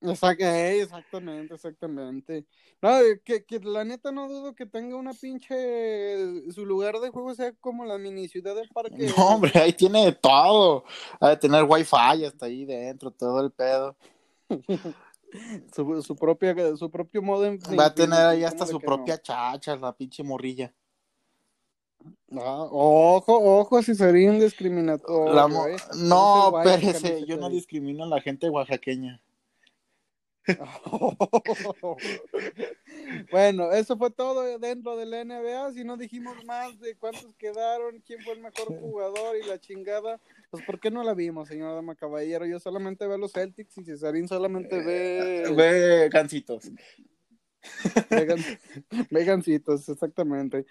Eh, 0.00 0.80
exactamente, 0.82 1.54
exactamente. 1.54 2.44
No, 2.80 3.00
eh, 3.00 3.20
que, 3.24 3.44
que 3.44 3.58
la 3.58 3.84
neta 3.84 4.12
no 4.12 4.28
dudo 4.28 4.54
que 4.54 4.64
tenga 4.64 4.94
una 4.96 5.12
pinche. 5.12 6.50
Su 6.52 6.64
lugar 6.64 7.00
de 7.00 7.10
juego 7.10 7.34
sea 7.34 7.52
como 7.54 7.84
la 7.84 7.98
mini 7.98 8.28
ciudad 8.28 8.54
del 8.54 8.68
parque. 8.68 9.12
No, 9.16 9.26
hombre, 9.28 9.50
ahí 9.56 9.72
tiene 9.72 10.04
de 10.04 10.12
todo. 10.12 10.84
Ha 11.18 11.30
de 11.30 11.36
tener 11.36 11.64
wifi 11.64 12.24
hasta 12.24 12.46
ahí 12.46 12.64
dentro, 12.64 13.10
todo 13.10 13.40
el 13.44 13.50
pedo. 13.50 13.96
Su, 15.74 16.00
su, 16.02 16.16
propia, 16.16 16.54
su 16.76 16.90
propio 16.90 17.20
modo. 17.20 17.44
en- 17.44 17.58
Va 17.78 17.86
a 17.86 17.94
tener 17.94 18.18
ahí 18.18 18.38
¿cómo 18.38 18.48
hasta 18.48 18.66
su 18.66 18.80
propia 18.80 19.20
chacha, 19.20 19.76
la 19.76 19.94
pinche 19.94 20.22
morrilla. 20.22 20.72
No? 22.28 22.62
Ojo, 22.70 23.38
ojo, 23.60 23.82
si 23.82 23.94
sería 23.94 24.32
indiscriminatorio. 24.32 25.34
La 25.34 25.48
mo- 25.48 25.66
eh. 25.66 25.76
No, 25.96 26.50
guay, 26.50 26.68
espérese, 26.68 27.26
yo 27.26 27.36
no 27.36 27.50
discrimino 27.50 28.04
a 28.04 28.08
la 28.08 28.20
gente 28.20 28.48
oaxaqueña. 28.48 29.20
bueno, 33.30 33.72
eso 33.72 33.96
fue 33.96 34.10
todo 34.10 34.58
dentro 34.58 34.96
de 34.96 35.06
la 35.06 35.24
NBA. 35.24 35.72
Si 35.72 35.84
no 35.84 35.96
dijimos 35.96 36.36
más 36.44 36.78
de 36.80 36.96
cuántos 36.96 37.34
quedaron, 37.36 38.00
quién 38.06 38.20
fue 38.22 38.34
el 38.34 38.40
mejor 38.40 38.66
jugador 38.80 39.36
y 39.36 39.46
la 39.46 39.58
chingada, 39.58 40.20
pues 40.50 40.64
¿por 40.64 40.80
qué 40.80 40.90
no 40.90 41.02
la 41.02 41.14
vimos, 41.14 41.48
señor 41.48 41.74
Dama 41.74 41.94
Caballero? 41.94 42.46
Yo 42.46 42.58
solamente 42.60 43.06
veo 43.06 43.18
los 43.18 43.32
Celtics 43.32 43.76
y 43.78 43.84
Cesarín 43.84 44.28
solamente 44.28 44.82
ve 44.82 45.52
Ve 45.54 46.08
gancitos. 46.10 46.70
vegan, 48.10 48.38
vegancitos, 49.10 49.88
exactamente. 49.88 50.66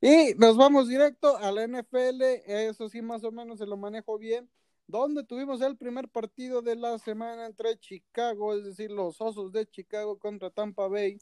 Y 0.00 0.34
nos 0.36 0.56
vamos 0.56 0.88
directo 0.88 1.36
a 1.38 1.50
la 1.50 1.66
NFL, 1.66 2.22
eso 2.46 2.88
sí 2.88 3.02
más 3.02 3.24
o 3.24 3.32
menos 3.32 3.58
se 3.58 3.66
lo 3.66 3.76
manejo 3.76 4.16
bien, 4.16 4.48
donde 4.86 5.24
tuvimos 5.24 5.60
el 5.60 5.76
primer 5.76 6.08
partido 6.08 6.62
de 6.62 6.76
la 6.76 6.98
semana 6.98 7.46
entre 7.46 7.76
Chicago, 7.78 8.54
es 8.54 8.64
decir, 8.64 8.90
los 8.90 9.20
Osos 9.20 9.50
de 9.52 9.66
Chicago 9.66 10.18
contra 10.18 10.50
Tampa 10.50 10.86
Bay, 10.88 11.18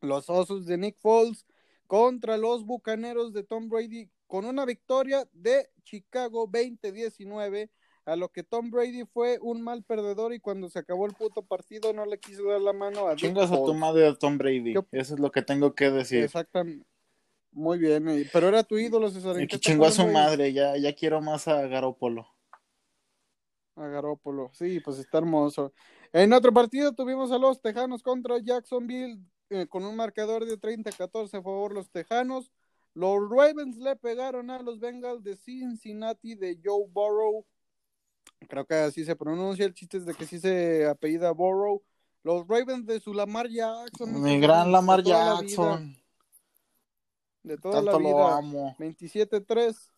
los 0.00 0.30
Osos 0.30 0.64
de 0.66 0.78
Nick 0.78 0.96
Foles 1.00 1.44
contra 1.88 2.36
los 2.38 2.64
Bucaneros 2.64 3.32
de 3.32 3.42
Tom 3.42 3.68
Brady, 3.68 4.08
con 4.28 4.44
una 4.46 4.64
victoria 4.64 5.28
de 5.32 5.68
Chicago 5.82 6.48
20-19, 6.48 7.68
a 8.04 8.16
lo 8.16 8.30
que 8.30 8.42
Tom 8.42 8.70
Brady 8.70 9.04
fue 9.04 9.38
un 9.42 9.60
mal 9.60 9.82
perdedor 9.84 10.32
y 10.32 10.40
cuando 10.40 10.68
se 10.70 10.78
acabó 10.78 11.06
el 11.06 11.12
puto 11.14 11.42
partido 11.42 11.92
no 11.92 12.06
le 12.06 12.18
quiso 12.18 12.44
dar 12.44 12.60
la 12.60 12.72
mano 12.72 13.06
a 13.08 13.14
Chingas 13.16 13.50
a 13.52 13.56
tu 13.62 13.74
madre 13.74 14.12
Tom 14.16 14.38
Brady. 14.38 14.72
Yo- 14.74 14.86
Eso 14.92 15.14
es 15.14 15.20
lo 15.20 15.30
que 15.30 15.42
tengo 15.42 15.74
que 15.74 15.90
decir. 15.90 16.22
Exactamente. 16.24 16.86
Muy 17.52 17.78
bien, 17.78 18.08
eh, 18.08 18.28
pero 18.32 18.48
era 18.48 18.62
tu 18.62 18.78
ídolo, 18.78 19.10
César. 19.10 19.36
¿en 19.36 19.42
Y 19.42 19.46
qué 19.46 19.56
que 19.56 19.60
chingó 19.60 19.84
a 19.84 19.90
su 19.90 20.06
madre, 20.06 20.52
ya, 20.52 20.76
ya 20.76 20.94
quiero 20.94 21.20
más 21.20 21.46
a 21.48 21.66
Garópolo. 21.66 22.26
A 23.76 23.86
Garópolo. 23.86 24.50
Sí, 24.54 24.80
pues 24.80 24.98
está 24.98 25.18
hermoso. 25.18 25.72
En 26.12 26.32
otro 26.32 26.52
partido 26.52 26.92
tuvimos 26.92 27.30
a 27.30 27.38
los 27.38 27.60
Tejanos 27.60 28.02
contra 28.02 28.38
Jacksonville 28.38 29.18
eh, 29.50 29.66
con 29.66 29.84
un 29.84 29.96
marcador 29.96 30.46
de 30.46 30.58
30-14 30.58 31.38
a 31.38 31.42
favor 31.42 31.74
los 31.74 31.90
Tejanos. 31.90 32.50
Los 32.94 33.20
Ravens 33.30 33.76
le 33.76 33.96
pegaron 33.96 34.50
a 34.50 34.62
los 34.62 34.80
Bengals 34.80 35.22
de 35.22 35.36
Cincinnati 35.36 36.34
de 36.34 36.58
Joe 36.62 36.86
Burrow. 36.90 37.44
Creo 38.48 38.66
que 38.66 38.74
así 38.74 39.04
se 39.04 39.16
pronuncia. 39.16 39.66
El 39.66 39.74
chiste 39.74 39.98
es 39.98 40.06
de 40.06 40.14
que 40.14 40.26
sí 40.26 40.38
se 40.38 40.86
apellida 40.86 41.32
Burrow. 41.32 41.82
Los 42.22 42.46
Ravens 42.46 42.86
de 42.86 43.00
su 43.00 43.12
Lamar 43.12 43.48
Jackson. 43.48 44.22
Mi 44.22 44.40
gran 44.40 44.72
Lamar 44.72 45.00
la 45.06 45.36
Jackson. 45.40 46.01
De 47.42 47.56
toda 47.58 47.76
Tanto 47.76 47.98
la 47.98 47.98
lo 47.98 48.14
vida. 48.16 48.36
amo. 48.38 48.76
27-3. 48.78 49.90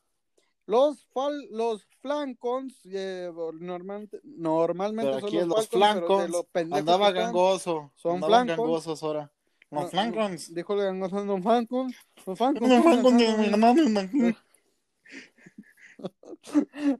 Los, 0.66 1.06
fal 1.12 1.46
los 1.50 1.86
Flancons, 2.00 2.74
eh, 2.86 3.30
normalmente, 3.60 4.18
normalmente 4.24 5.10
Pero 5.12 5.20
son 5.20 5.28
aquí 5.28 5.36
los, 5.46 6.30
los 6.30 6.46
pendejos 6.46 6.78
andaba 6.80 7.10
gangoso. 7.12 7.92
son 7.96 8.22
flancos. 8.22 8.56
gangosos 8.56 9.02
ahora. 9.02 9.30
Los 9.70 9.82
No, 9.84 9.88
flancos. 9.90 10.54
Dijo 10.54 10.72
el 10.74 10.80
gangoso 10.80 11.24
los 11.24 11.42
Falcons. 11.42 11.94
Los 12.26 12.38
Falcons. 12.38 12.70
Los 12.70 14.36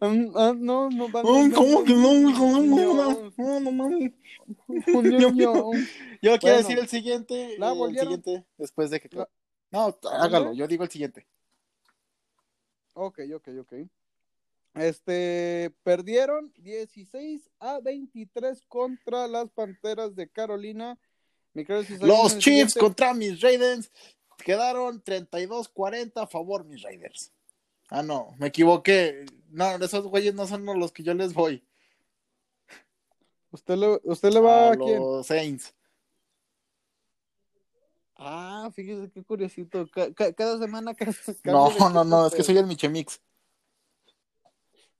Ah, 0.00 0.54
no, 0.57 0.88
no 0.90 1.09
van 1.11 1.26
Ay, 1.26 1.48
no, 1.48 1.57
¿Cómo 1.57 1.85
que 1.85 1.92
no? 1.94 2.38
¿Cómo 2.38 2.61
no, 2.62 2.94
no? 2.94 3.33
No, 3.37 3.61
no 3.61 3.70
mames. 3.72 4.12
Yo 6.22 6.38
quiero 6.38 6.57
decir 6.57 6.78
el 6.78 6.88
siguiente. 6.88 7.57
la 7.59 7.72
el 7.72 7.78
volvieron- 7.78 8.14
siguiente 8.22 8.46
después 8.57 8.90
de 8.90 9.00
que. 9.00 9.09
No, 9.74 9.98
hágalo. 10.12 10.52
Yo 10.52 10.68
digo 10.68 10.84
el 10.84 10.90
siguiente. 10.90 11.26
Ok, 12.94 13.18
ok, 13.34 13.48
ok. 13.60 13.72
Este, 14.74 15.74
perdieron 15.82 16.52
16 16.58 17.50
a 17.58 17.80
23 17.80 18.62
contra 18.68 19.26
las 19.26 19.50
Panteras 19.50 20.14
de 20.14 20.28
Carolina. 20.28 20.96
Los 22.00 22.38
Chiefs 22.38 22.74
contra 22.74 23.14
mis 23.14 23.40
Raiders 23.40 23.90
quedaron 24.44 25.02
32-40 25.02 26.22
a 26.22 26.26
favor 26.28 26.64
mis 26.64 26.82
Raiders. 26.82 27.32
Ah, 27.88 28.02
no, 28.04 28.32
me 28.38 28.46
equivoqué. 28.48 29.26
No, 29.50 29.74
esos 29.76 30.06
güeyes 30.06 30.34
no 30.34 30.46
son 30.46 30.64
los 30.78 30.92
que 30.92 31.02
yo 31.02 31.14
les 31.14 31.34
voy. 31.34 31.64
¿Usted 33.50 33.76
le, 33.76 34.00
usted 34.04 34.32
le 34.32 34.40
va 34.40 34.68
a, 34.68 34.72
a 34.72 34.76
quién? 34.76 35.00
los 35.00 35.26
Saints. 35.26 35.74
Ah, 38.16 38.70
fíjese 38.74 39.11
qué 39.11 39.22
curiosito. 39.24 39.88
Ca- 39.90 40.12
ca- 40.14 40.33
cada 40.33 40.59
semana 40.59 40.94
ca- 40.94 41.07
No, 41.44 41.70
no, 41.90 42.05
no, 42.05 42.27
es 42.27 42.35
que 42.35 42.42
soy 42.42 42.59
el 42.59 42.66
Michemix. 42.66 43.20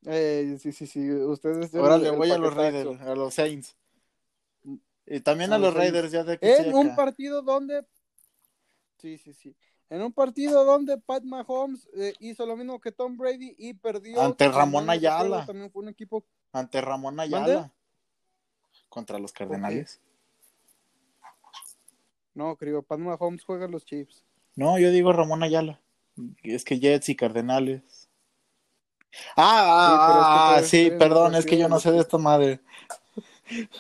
Eh, 0.07 0.59
sí, 0.61 0.73
sí, 0.73 0.87
sí. 0.87 1.11
Usted 1.13 1.63
es 1.63 1.75
el- 1.75 1.81
Ahora 1.81 1.97
le 1.99 2.11
voy 2.11 2.31
a 2.31 2.39
los. 2.39 2.55
Raiders, 2.55 3.01
a 3.01 3.15
los 3.15 3.35
Saints. 3.35 3.77
Y 5.07 5.21
también 5.21 5.53
A 5.53 5.57
a 5.57 5.59
los. 5.59 5.75
Raiders, 5.75 6.11
ya 6.13 6.25
de 6.25 6.39
que 6.39 6.57
En 6.57 6.75
un 6.75 6.95
partido 6.95 7.43
donde. 7.43 7.87
Sí, 8.99 9.19
sí, 9.19 9.33
sí. 9.33 9.55
En 9.91 10.03
un 10.03 10.13
partido 10.13 10.65
donde 10.65 10.99
Pat 10.99 11.23
Mahomes 11.25 11.89
eh, 11.95 12.15
hizo 12.19 12.47
lo 12.47 12.57
mismo 12.57 12.81
que 12.81 12.91
Tom 12.91 13.17
Brady 13.17 13.55
y 13.59 13.75
perdió. 13.75 14.21
Ante 14.21 14.49
Ramón 14.49 14.89
Ayala. 14.91 15.47
También 15.47 15.71
fue 15.71 15.83
un 15.83 15.89
equipo. 15.91 16.25
Ante 16.53 16.81
Ramón 16.81 17.15
¿Mande? 17.17 17.37
Ayala. 17.37 17.73
Contra 18.89 19.19
los 19.19 19.33
Cardenales. 19.33 20.01
No, 22.35 22.57
creo. 22.57 22.83
Pat 22.83 22.99
Mahomes 22.99 23.45
juega 23.45 23.69
los 23.69 23.85
Chiefs. 23.85 24.25
No, 24.57 24.79
yo 24.79 24.91
digo 24.91 25.13
Ramón 25.13 25.43
Ayala. 25.43 25.81
Es 26.43 26.65
que 26.65 26.79
Jets 26.79 27.09
y 27.09 27.17
Cardenales. 27.17 28.09
Ah, 29.37 30.57
ah, 30.57 30.59
Sí, 30.61 30.65
es 30.65 30.71
que 30.71 30.77
sí, 30.91 30.91
perdón, 30.99 31.35
es 31.35 31.47
que 31.47 31.57
yo 31.57 31.69
no 31.69 31.79
sé 31.79 31.93
de 31.93 32.01
esta 32.01 32.19
madre. 32.19 32.61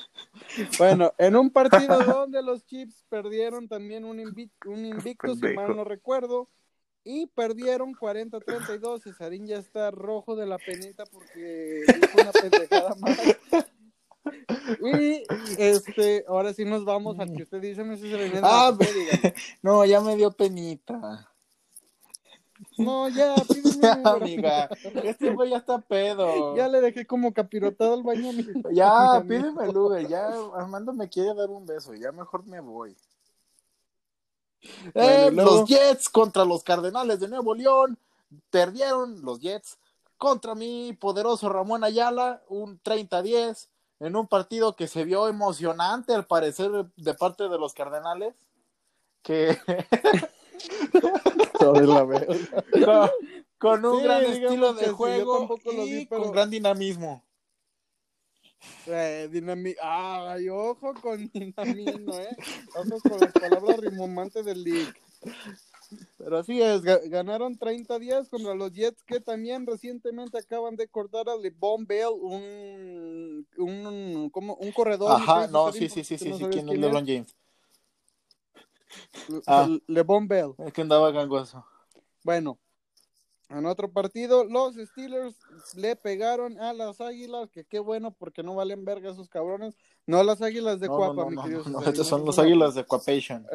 Bueno, 0.79 1.13
en 1.19 1.37
un 1.37 1.51
partido 1.51 1.89
donde 2.05 2.43
los 2.43 2.65
Chiefs 2.67 3.05
perdieron 3.09 3.67
también 3.67 4.05
un, 4.05 4.19
invi- 4.19 4.51
un 4.67 4.85
invicto, 4.85 5.35
si 5.35 5.49
mal 5.55 5.75
no 5.75 5.85
recuerdo, 5.85 6.49
y 7.03 7.27
perdieron 7.27 7.95
40-32. 7.95 9.03
Cesarín 9.03 9.47
ya 9.47 9.57
está 9.59 9.91
rojo 9.91 10.37
de 10.37 10.47
la 10.47 10.59
penita 10.59 11.05
porque 11.07 11.85
dijo 12.01 12.21
una 12.21 12.31
pendejada 12.33 12.95
más. 13.01 13.19
Y 14.81 15.23
este, 15.59 16.25
ahora 16.29 16.53
sí 16.55 16.65
nos 16.65 16.85
vamos 16.85 17.19
al 17.19 17.33
que 17.35 17.43
usted 17.43 17.61
dice, 17.61 17.83
Ah, 18.43 18.73
dígame. 18.79 19.35
No, 19.63 19.85
ya 19.85 20.01
me 20.01 20.17
dio 20.17 20.31
penita. 20.33 21.31
No, 22.79 23.09
ya, 23.09 23.35
pídeme 23.35 23.89
amiga, 24.05 24.69
este 25.03 25.33
güey 25.33 25.51
ya 25.51 25.59
está 25.59 25.79
pedo. 25.79 26.57
Ya 26.57 26.69
le 26.69 26.81
dejé 26.81 27.07
como 27.07 27.33
capirotado 27.33 27.95
al 27.95 28.03
baño. 28.03 28.31
Ya, 28.73 29.23
pídeme 29.27 29.65
el. 29.65 29.77
Uber, 29.77 30.07
ya 30.09 30.29
Armando 30.57 30.93
me 30.93 31.09
quiere 31.09 31.35
dar 31.35 31.51
un 31.51 31.67
beso, 31.67 31.95
ya 31.95 32.11
mejor 32.13 32.47
me 32.47 32.61
voy. 32.61 32.97
Bueno, 34.95 35.09
Eh, 35.11 35.31
luego- 35.31 35.51
Los 35.59 35.69
Jets 35.69 36.09
contra 36.09 36.45
los 36.45 36.63
Cardenales 36.65 37.21
de 37.21 37.29
Nuevo 37.29 37.55
León, 37.55 37.99
perdieron 38.51 39.21
los 39.23 39.41
Jets 39.41 39.77
contra 40.17 40.55
mi 40.55 40.95
poderoso 40.95 41.49
Ramón 41.51 41.85
Ayala, 41.85 42.43
un 42.49 42.81
30-10, 42.81 43.69
en 44.01 44.17
un 44.17 44.27
partido 44.27 44.77
que 44.77 44.89
se 44.89 45.05
vio 45.05 45.29
emocionante 45.29 46.15
al 46.15 46.27
parecer 46.27 46.71
de 46.97 47.15
parte 47.15 47.49
de 47.49 47.59
los 47.59 47.75
Cardenales, 47.75 48.35
que 49.23 49.57
verga. 52.07 53.11
con, 53.59 53.85
un 53.85 53.99
Sí, 53.99 54.05
gran 54.05 54.25
estilo 54.25 54.75
de 54.75 54.85
sí, 54.87 54.91
juego 54.91 55.57
lo 55.65 55.87
y 55.87 55.93
vi, 55.93 56.07
pero- 56.07 56.23
con 56.23 56.33
gran 56.33 56.51
dinamismo. 56.51 57.25
Eh, 58.87 59.29
dinami- 59.31 59.77
Ay, 59.83 60.49
ojo 60.49 60.95
con 60.95 61.29
dinamino, 61.35 62.19
¿eh? 62.19 62.37
Ojo 62.77 62.99
con 63.09 63.21
las 63.21 63.33
palabras 63.33 63.79
rimomantes 63.79 64.45
del 64.45 64.63
league. 64.65 64.93
Pero 66.19 66.39
así 66.39 66.61
es, 66.61 66.83
ga- 66.83 67.01
ganaron 67.09 67.57
30 67.59 67.99
días 67.99 68.29
contra 68.29 68.55
los 68.55 68.73
Jets 68.73 69.03
que 69.05 69.21
también 69.21 69.67
recientemente 69.67 70.39
acaban 70.39 70.77
de 70.77 70.89
cortar 70.89 71.29
a 71.29 71.37
LeBron 71.37 71.87
Bell, 71.87 72.13
un, 72.21 73.47
un, 73.59 74.31
como 74.31 74.55
un 74.57 74.73
corredor. 74.73 75.13
Ajá, 75.13 75.47
¿me 75.47 75.53
no, 75.53 75.73
sí, 75.73 75.89
sí, 75.89 76.05
sí, 76.05 76.17
¿Tú 76.17 76.25
sí, 76.25 76.31
no 76.31 76.37
sí, 76.39 76.45
¿quién 76.51 76.69
es 76.69 76.79
LeBron 76.79 77.07
James? 77.07 77.37
Le- 79.29 79.43
Ah. 79.47 79.69
LeBron 79.87 80.29
Bell. 80.29 80.55
Es 80.59 80.73
que 80.73 80.83
andaba 80.83 81.11
gangoso. 81.11 81.65
Bueno, 82.23 82.59
en 83.51 83.67
otro 83.67 83.91
partido, 83.93 84.45
los 84.45 84.75
Steelers 84.77 85.35
le 85.77 85.97
pegaron 85.97 86.59
a 86.59 86.73
las 86.73 87.01
Águilas, 87.01 87.51
que 87.51 87.65
qué 87.65 87.79
bueno 87.79 88.13
porque 88.13 88.43
no 88.43 88.55
valen 88.55 88.85
verga 88.85 89.11
esos 89.11 89.29
cabrones. 89.29 89.77
No 90.07 90.23
las 90.23 90.41
Águilas 90.43 90.81
de 90.81 90.89
No, 90.89 90.97
Cuapa, 90.97 91.15
no, 91.15 91.25
no, 91.25 91.31
mi 91.31 91.37
no, 91.37 91.43
querido 91.43 91.61
estos 91.61 92.07
son 92.07 92.33
son 92.33 92.45
águilas 92.45 92.75
de 92.75 92.85
Quapation. 92.85 93.47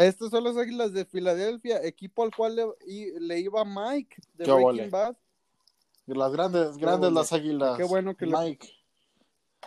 Estas 0.00 0.30
son 0.30 0.44
las 0.44 0.56
Águilas 0.56 0.92
de 0.92 1.04
Filadelfia, 1.04 1.82
equipo 1.84 2.22
al 2.22 2.34
cual 2.34 2.56
le, 2.56 2.64
y- 2.86 3.18
le 3.20 3.38
iba 3.40 3.64
Mike 3.64 4.16
de 4.34 4.44
Qué 4.44 4.50
Breaking 4.52 4.64
ole. 4.82 4.88
Bad. 4.90 5.16
Las 6.06 6.32
grandes, 6.32 6.76
grandes 6.76 7.08
ole. 7.08 7.14
las 7.20 7.32
águilas. 7.32 7.76
Qué 7.76 7.84
bueno 7.84 8.16
que 8.16 8.26
le-. 8.26 8.58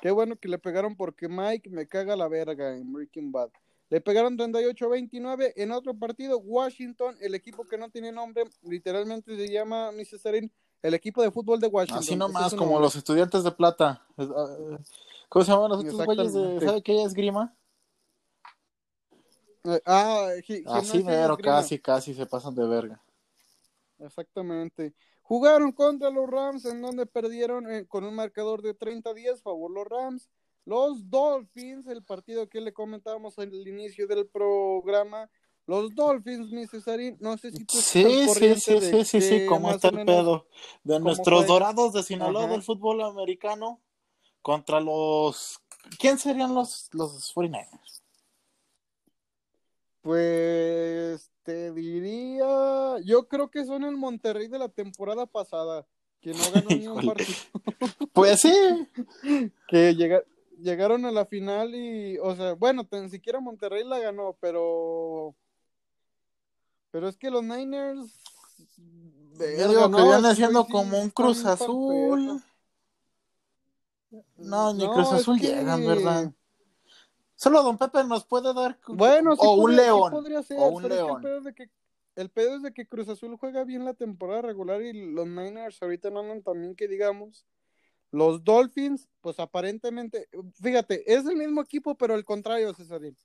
Qué 0.02 0.12
bueno 0.12 0.36
que 0.36 0.48
le 0.50 0.58
pegaron 0.58 0.96
porque 0.98 1.30
Mike 1.30 1.69
me 1.69 1.88
caga 1.88 2.15
la 2.15 2.28
verga 2.28 2.76
en 2.76 2.91
Breaking 2.91 3.32
Bad. 3.32 3.50
Le 3.89 4.02
pegaron 4.02 4.38
38-29 4.38 5.54
en 5.56 5.72
otro 5.72 5.93
partido. 5.93 6.39
Washington, 6.39 7.15
el 7.22 7.36
equipo 7.36 7.63
que 7.65 7.78
no 7.78 7.89
tiene 7.89 8.12
nombre, 8.12 8.43
literalmente 8.63 9.36
se 9.38 9.48
llama. 9.54 9.91
Cesarín, 10.04 10.52
el 10.82 10.93
equipo 10.96 11.22
de 11.22 11.30
fútbol 11.32 11.60
de 11.60 11.67
Washington. 11.67 12.00
Así 12.00 12.13
es 12.13 12.17
nomás, 12.17 12.50
su 12.50 12.58
como 12.58 12.72
nombre. 12.72 12.86
los 12.88 12.96
estudiantes 12.96 13.43
de 13.43 13.52
plata. 13.52 14.02
Es- 14.17 14.28
ah, 14.36 14.78
¿Cómo 15.30 15.46
se 15.46 15.52
llaman 15.52 15.69
los 15.69 15.80
otros 15.80 16.06
güeyes 16.06 16.34
de. 16.34 16.60
¿sabe 16.65 16.82
qué 16.82 17.04
es 17.04 17.13
grima? 17.13 17.54
Eh, 19.65 19.82
ah, 19.86 20.30
Así 20.65 20.97
y 20.99 21.04
mero, 21.04 21.38
casi, 21.38 21.80
casi 21.80 22.13
se 22.13 22.26
pasan 22.26 22.56
de 22.56 22.67
verga. 22.67 23.02
Exactamente. 23.99 24.93
Jugaron 25.21 25.71
contra 25.71 26.10
los 26.10 26.30
Rams 26.30 26.65
en 26.65 26.82
donde 26.82 27.06
perdieron 27.06 27.71
eh, 27.71 27.86
con 27.88 28.04
un 28.04 28.13
marcador 28.13 28.62
de 28.62 28.78
30-10 28.78 29.41
favor 29.41 29.71
los 29.71 29.88
Rams. 29.88 30.30
Los 30.65 31.10
Dolphins, 31.10 31.88
el 31.88 32.04
partido 32.04 32.47
que 32.47 32.62
le 32.62 32.73
comentábamos 32.73 33.38
al 33.39 33.54
inicio 33.67 34.08
del 34.08 34.28
programa. 34.28 35.30
Los 35.65 35.95
Dolphins, 35.95 36.52
mi 36.52 36.67
Cesarín, 36.67 37.17
no 37.21 37.38
sé 37.38 37.52
si 37.52 37.63
tú 37.63 37.78
Sí, 37.78 38.28
sí, 38.28 38.56
sí, 38.56 38.73
de 38.80 38.82
sí, 38.82 39.06
sí, 39.06 39.21
sí, 39.21 39.45
cómo 39.45 39.71
está 39.71 39.89
el 39.89 40.06
pedo. 40.06 40.45
De 40.84 40.99
nuestros 40.99 41.45
fue. 41.45 41.47
dorados 41.47 41.93
de 41.93 42.04
Sinaloa 42.04 42.43
Ajá. 42.43 42.52
del 42.52 42.63
fútbol 42.63 43.02
americano 43.02 43.80
contra 44.41 44.82
los... 44.82 45.60
¿Quién 45.99 46.17
serían 46.17 46.54
los, 46.54 46.89
los 46.91 47.34
49ers? 47.34 48.03
Pues 50.04 51.32
te 51.44 51.72
diría, 51.72 53.00
yo 53.06 53.28
creo 53.30 53.50
que 53.50 53.66
son 53.66 53.86
el 53.86 53.96
Monterrey 53.96 54.50
de 54.50 54.60
la 54.60 54.68
temporada 54.68 55.26
pasada, 55.26 55.88
que 56.20 56.34
no 56.34 56.44
ganó 56.54 56.68
ni 56.78 56.88
un 56.88 57.06
partido. 57.06 57.34
Pues 58.13 58.42
sí, 58.42 58.54
que 59.70 59.96
llega- 59.96 60.24
llegaron 60.60 61.06
a 61.06 61.12
la 61.12 61.26
final 61.26 61.74
y, 61.74 62.18
o 62.20 62.36
sea, 62.36 62.54
bueno, 62.54 62.86
tan 62.86 63.10
siquiera 63.10 63.39
Monterrey 63.39 63.84
la 63.86 63.98
ganó, 64.00 64.38
pero 64.39 65.34
pero 66.92 67.08
es 67.08 67.18
que 67.18 67.32
los 67.32 67.44
Niners 67.44 68.12
yo 69.39 69.68
digo 69.70 69.89
que 69.89 70.04
viene 70.04 70.36
sí 70.36 70.44
como 70.70 71.00
un 71.02 71.10
Cruz 71.10 71.44
Azul. 71.46 72.44
No, 74.38 74.74
ni 74.76 74.86
No, 74.86 74.94
Cruz 74.94 75.12
Azul 75.13 75.39
que- 75.39 75.48
llegan, 75.48 75.84
¿verdad? 75.86 76.32
Solo 77.43 77.62
Don 77.62 77.77
Pepe 77.77 78.03
nos 78.06 78.25
puede 78.25 78.53
dar. 78.53 78.79
Bueno, 78.88 79.36
sí 79.36 79.41
o 79.43 79.51
un 79.56 79.71
sí 79.71 79.75
león. 79.77 80.12
podría 80.12 80.41
ser, 80.43 80.58
o 80.60 80.67
un 80.67 80.82
pero 80.82 80.95
es 80.95 81.01
que 81.01 81.06
león. 81.06 81.17
el 81.17 81.21
pedo 81.21 81.38
es 81.39 81.43
de 81.43 81.53
que 81.53 81.69
el 82.15 82.29
pedo 82.29 82.56
es 82.56 82.62
de 82.62 82.73
que 82.73 82.88
Cruz 82.88 83.10
Azul 83.10 83.36
juega 83.38 83.63
bien 83.65 83.84
la 83.84 83.93
temporada 83.95 84.43
regular 84.43 84.82
y 84.82 84.93
los 85.12 85.27
Niners 85.27 85.82
ahorita 85.82 86.10
no 86.10 86.21
andan 86.21 86.41
tan 86.41 86.62
bien 86.62 86.75
que 86.75 86.88
digamos. 86.88 87.45
Los 88.12 88.43
Dolphins, 88.43 89.10
pues 89.21 89.39
aparentemente, 89.39 90.29
fíjate, 90.62 91.12
es 91.12 91.25
el 91.25 91.36
mismo 91.36 91.62
equipo, 91.62 91.95
pero 91.95 92.15
el 92.15 92.23
contrario, 92.23 92.73
Cesarín. 92.73 93.17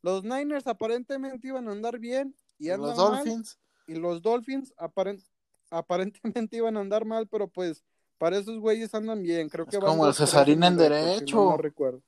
Los 0.00 0.22
Niners 0.24 0.66
aparentemente 0.68 1.48
iban 1.48 1.68
a 1.68 1.72
andar 1.72 1.98
bien 1.98 2.34
y 2.58 2.70
andan 2.70 2.90
los 2.90 2.96
mal, 2.98 3.16
Dolphins. 3.16 3.58
y 3.88 3.96
los 3.96 4.22
Dolphins 4.22 4.72
aparen- 4.78 5.22
aparentemente 5.70 6.56
iban 6.56 6.76
a 6.76 6.80
andar 6.80 7.04
mal, 7.04 7.26
pero 7.26 7.48
pues 7.48 7.84
para 8.16 8.38
esos 8.38 8.58
güeyes 8.60 8.94
andan 8.94 9.22
bien. 9.22 9.48
Creo 9.48 9.64
Es 9.66 9.70
que 9.72 9.78
van 9.78 9.90
como 9.90 10.06
el 10.06 10.12
2-3 10.12 10.16
Cesarín 10.16 10.62
en 10.62 10.76
derecho. 10.76 11.36
mal 11.36 11.44
no 11.50 11.56
recuerdo. 11.56 12.02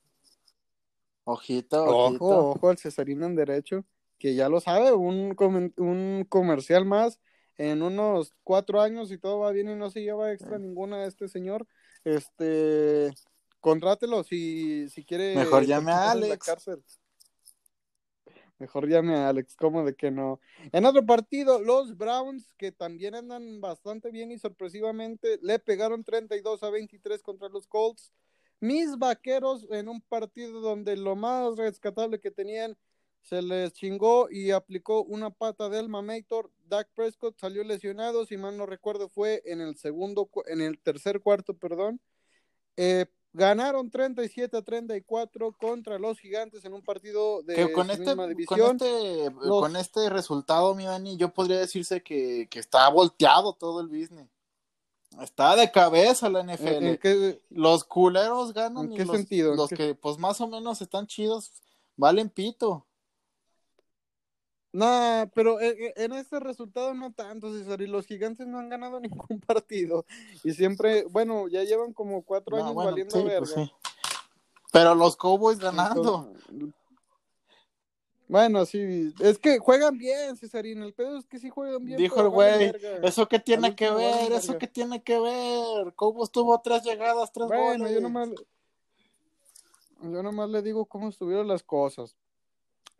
Ojito, 1.24 1.84
ojito. 1.84 2.24
Ojo, 2.24 2.50
ojo 2.52 2.68
al 2.70 2.78
Cesarín 2.78 3.22
en 3.22 3.36
derecho, 3.36 3.84
que 4.18 4.34
ya 4.34 4.48
lo 4.48 4.60
sabe, 4.60 4.92
un, 4.92 5.34
comen- 5.36 5.74
un 5.76 6.24
comercial 6.28 6.84
más 6.84 7.20
en 7.56 7.82
unos 7.82 8.32
cuatro 8.42 8.80
años 8.80 9.12
y 9.12 9.18
todo 9.18 9.40
va 9.40 9.52
bien 9.52 9.68
y 9.70 9.74
no 9.76 9.90
se 9.90 10.00
lleva 10.02 10.32
extra 10.32 10.58
ninguna 10.58 11.02
de 11.02 11.08
este 11.08 11.28
señor, 11.28 11.66
este, 12.04 13.10
contrátelo 13.60 14.24
si, 14.24 14.88
si 14.88 15.04
quiere. 15.04 15.34
Mejor 15.36 15.64
llame 15.66 15.92
a 15.92 16.10
Alex. 16.10 16.46
Mejor 18.58 18.88
llame 18.88 19.14
a 19.16 19.28
Alex, 19.30 19.56
¿cómo 19.56 19.84
de 19.84 19.94
que 19.94 20.10
no? 20.10 20.38
En 20.72 20.84
otro 20.84 21.04
partido, 21.06 21.60
los 21.62 21.96
Browns, 21.96 22.52
que 22.58 22.72
también 22.72 23.14
andan 23.14 23.60
bastante 23.60 24.10
bien 24.10 24.32
y 24.32 24.38
sorpresivamente 24.38 25.38
le 25.42 25.58
pegaron 25.58 26.04
32 26.04 26.62
a 26.62 26.68
23 26.70 27.22
contra 27.22 27.48
los 27.48 27.66
Colts. 27.66 28.12
Mis 28.60 28.98
vaqueros 28.98 29.66
en 29.70 29.88
un 29.88 30.00
partido 30.02 30.60
donde 30.60 30.96
lo 30.96 31.16
más 31.16 31.56
rescatable 31.56 32.20
que 32.20 32.30
tenían 32.30 32.76
se 33.22 33.42
les 33.42 33.72
chingó 33.72 34.28
y 34.30 34.50
aplicó 34.50 35.02
una 35.02 35.30
pata 35.30 35.68
del 35.68 35.88
Mamator. 35.88 36.50
Dak 36.66 36.88
Prescott 36.94 37.38
salió 37.38 37.64
lesionado, 37.64 38.24
si 38.24 38.36
mal 38.36 38.56
no 38.56 38.66
recuerdo, 38.66 39.08
fue 39.08 39.42
en 39.44 39.60
el 39.60 39.76
segundo, 39.76 40.30
en 40.46 40.60
el 40.60 40.78
tercer 40.78 41.20
cuarto, 41.20 41.54
perdón. 41.54 42.00
Eh, 42.76 43.06
ganaron 43.32 43.90
37 43.90 44.56
a 44.56 44.62
34 44.62 45.52
contra 45.52 45.98
los 45.98 46.18
gigantes 46.18 46.64
en 46.64 46.72
un 46.72 46.82
partido 46.82 47.42
de 47.42 47.54
Que 47.54 47.72
con 47.72 47.86
su 47.86 47.92
este, 47.92 48.04
misma 48.04 48.22
con 48.24 48.28
división. 48.28 48.76
este, 48.76 49.24
Los- 49.42 49.60
con 49.60 49.76
este 49.76 50.10
resultado, 50.10 50.74
mi 50.74 50.84
Dani, 50.84 51.16
yo 51.16 51.32
podría 51.32 51.58
decirse 51.58 52.02
que, 52.02 52.48
que 52.50 52.58
está 52.58 52.88
volteado 52.88 53.52
todo 53.52 53.80
el 53.80 53.88
business. 53.88 54.28
Está 55.20 55.56
de 55.56 55.70
cabeza 55.70 56.28
la 56.30 56.40
NFL. 56.42 56.68
¿En- 56.76 56.86
en 56.86 56.98
qué- 56.98 57.42
Los 57.50 57.84
culeros 57.84 58.52
ganan 58.52 58.86
¿En 58.86 58.92
y 58.92 58.96
qué 58.96 59.04
los, 59.04 59.16
sentido? 59.16 59.50
¿En 59.52 59.56
los 59.56 59.68
qué- 59.70 59.76
que 59.76 59.94
pues 59.94 60.18
más 60.18 60.40
o 60.40 60.46
menos 60.48 60.80
están 60.80 61.06
chidos 61.06 61.52
valen 61.96 62.28
pito. 62.30 62.86
Nah, 64.72 65.26
pero 65.34 65.60
eh, 65.60 65.76
eh, 65.88 65.92
en 65.96 66.12
este 66.12 66.38
resultado 66.38 66.94
no 66.94 67.12
tanto, 67.12 67.52
César, 67.52 67.82
y 67.82 67.88
los 67.88 68.06
gigantes 68.06 68.46
no 68.46 68.58
han 68.60 68.68
ganado 68.68 69.00
ningún 69.28 69.40
partido. 69.40 70.06
Y 70.44 70.52
siempre, 70.52 71.04
bueno, 71.10 71.48
ya 71.48 71.64
llevan 71.64 71.92
como 71.92 72.22
cuatro 72.22 72.56
No, 72.56 72.62
años 72.62 72.74
bueno, 72.74 72.90
valiendo 72.90 73.16
sí, 73.16 73.24
verga. 73.24 73.38
pues 73.40 73.52
sí. 73.52 73.72
Pero 74.72 74.94
los 74.94 75.16
Cowboys 75.16 75.58
ganando. 75.58 76.30
Entonces, 76.48 76.74
bueno, 78.30 78.64
sí, 78.64 79.12
es 79.18 79.38
que 79.38 79.58
juegan 79.58 79.98
bien, 79.98 80.36
Cesarín, 80.36 80.82
el 80.84 80.94
pedo 80.94 81.18
es 81.18 81.26
que 81.26 81.40
sí 81.40 81.50
juegan 81.50 81.84
bien. 81.84 81.98
Dijo 81.98 82.20
el 82.20 82.28
güey. 82.28 82.72
¿Eso 83.02 83.26
qué 83.26 83.40
tiene 83.40 83.74
que 83.74 83.90
ver? 83.90 84.30
¿Eso 84.30 84.56
qué 84.56 84.68
tiene 84.68 85.02
que 85.02 85.18
ver? 85.18 85.92
Cowboys 85.96 86.30
tuvo 86.30 86.60
tres 86.60 86.84
llegadas, 86.84 87.32
tres 87.32 87.48
Bueno, 87.48 87.84
goles. 87.84 87.92
yo 87.92 88.00
nomás, 88.00 88.28
yo 90.00 90.22
nomás 90.22 90.48
le 90.48 90.62
digo 90.62 90.86
cómo 90.86 91.08
estuvieron 91.08 91.48
las 91.48 91.64
cosas. 91.64 92.16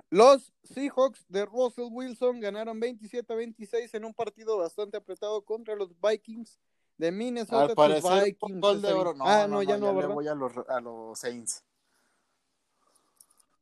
Los 0.09 0.53
Seahawks 0.65 1.25
de 1.29 1.47
Russell 1.47 1.89
Wilson 1.93 2.41
ganaron 2.41 2.81
27 2.81 3.33
a 3.33 3.37
26 3.37 3.95
en 3.95 4.05
un 4.05 4.13
partido 4.13 4.59
bastante 4.59 4.97
apretado 4.97 5.45
contra 5.45 5.77
los 5.77 5.91
Vikings 6.01 6.59
de 6.99 7.13
Minnesota. 7.13 7.63
Al 7.63 7.75
parecer, 7.77 8.25
Vikings, 8.25 8.61
gol 8.61 8.83
de 8.83 8.93
oro. 8.93 9.15
No, 9.15 9.25
ah, 9.25 9.47
no, 9.47 9.59
no, 9.59 9.63
ya 9.63 9.79
no, 9.79 9.93
le 9.93 9.95
¿verdad? 9.95 10.15
voy 10.15 10.27
a 10.27 10.35
los, 10.35 10.53
a 10.69 10.81
los 10.81 11.17
Saints. 11.17 11.63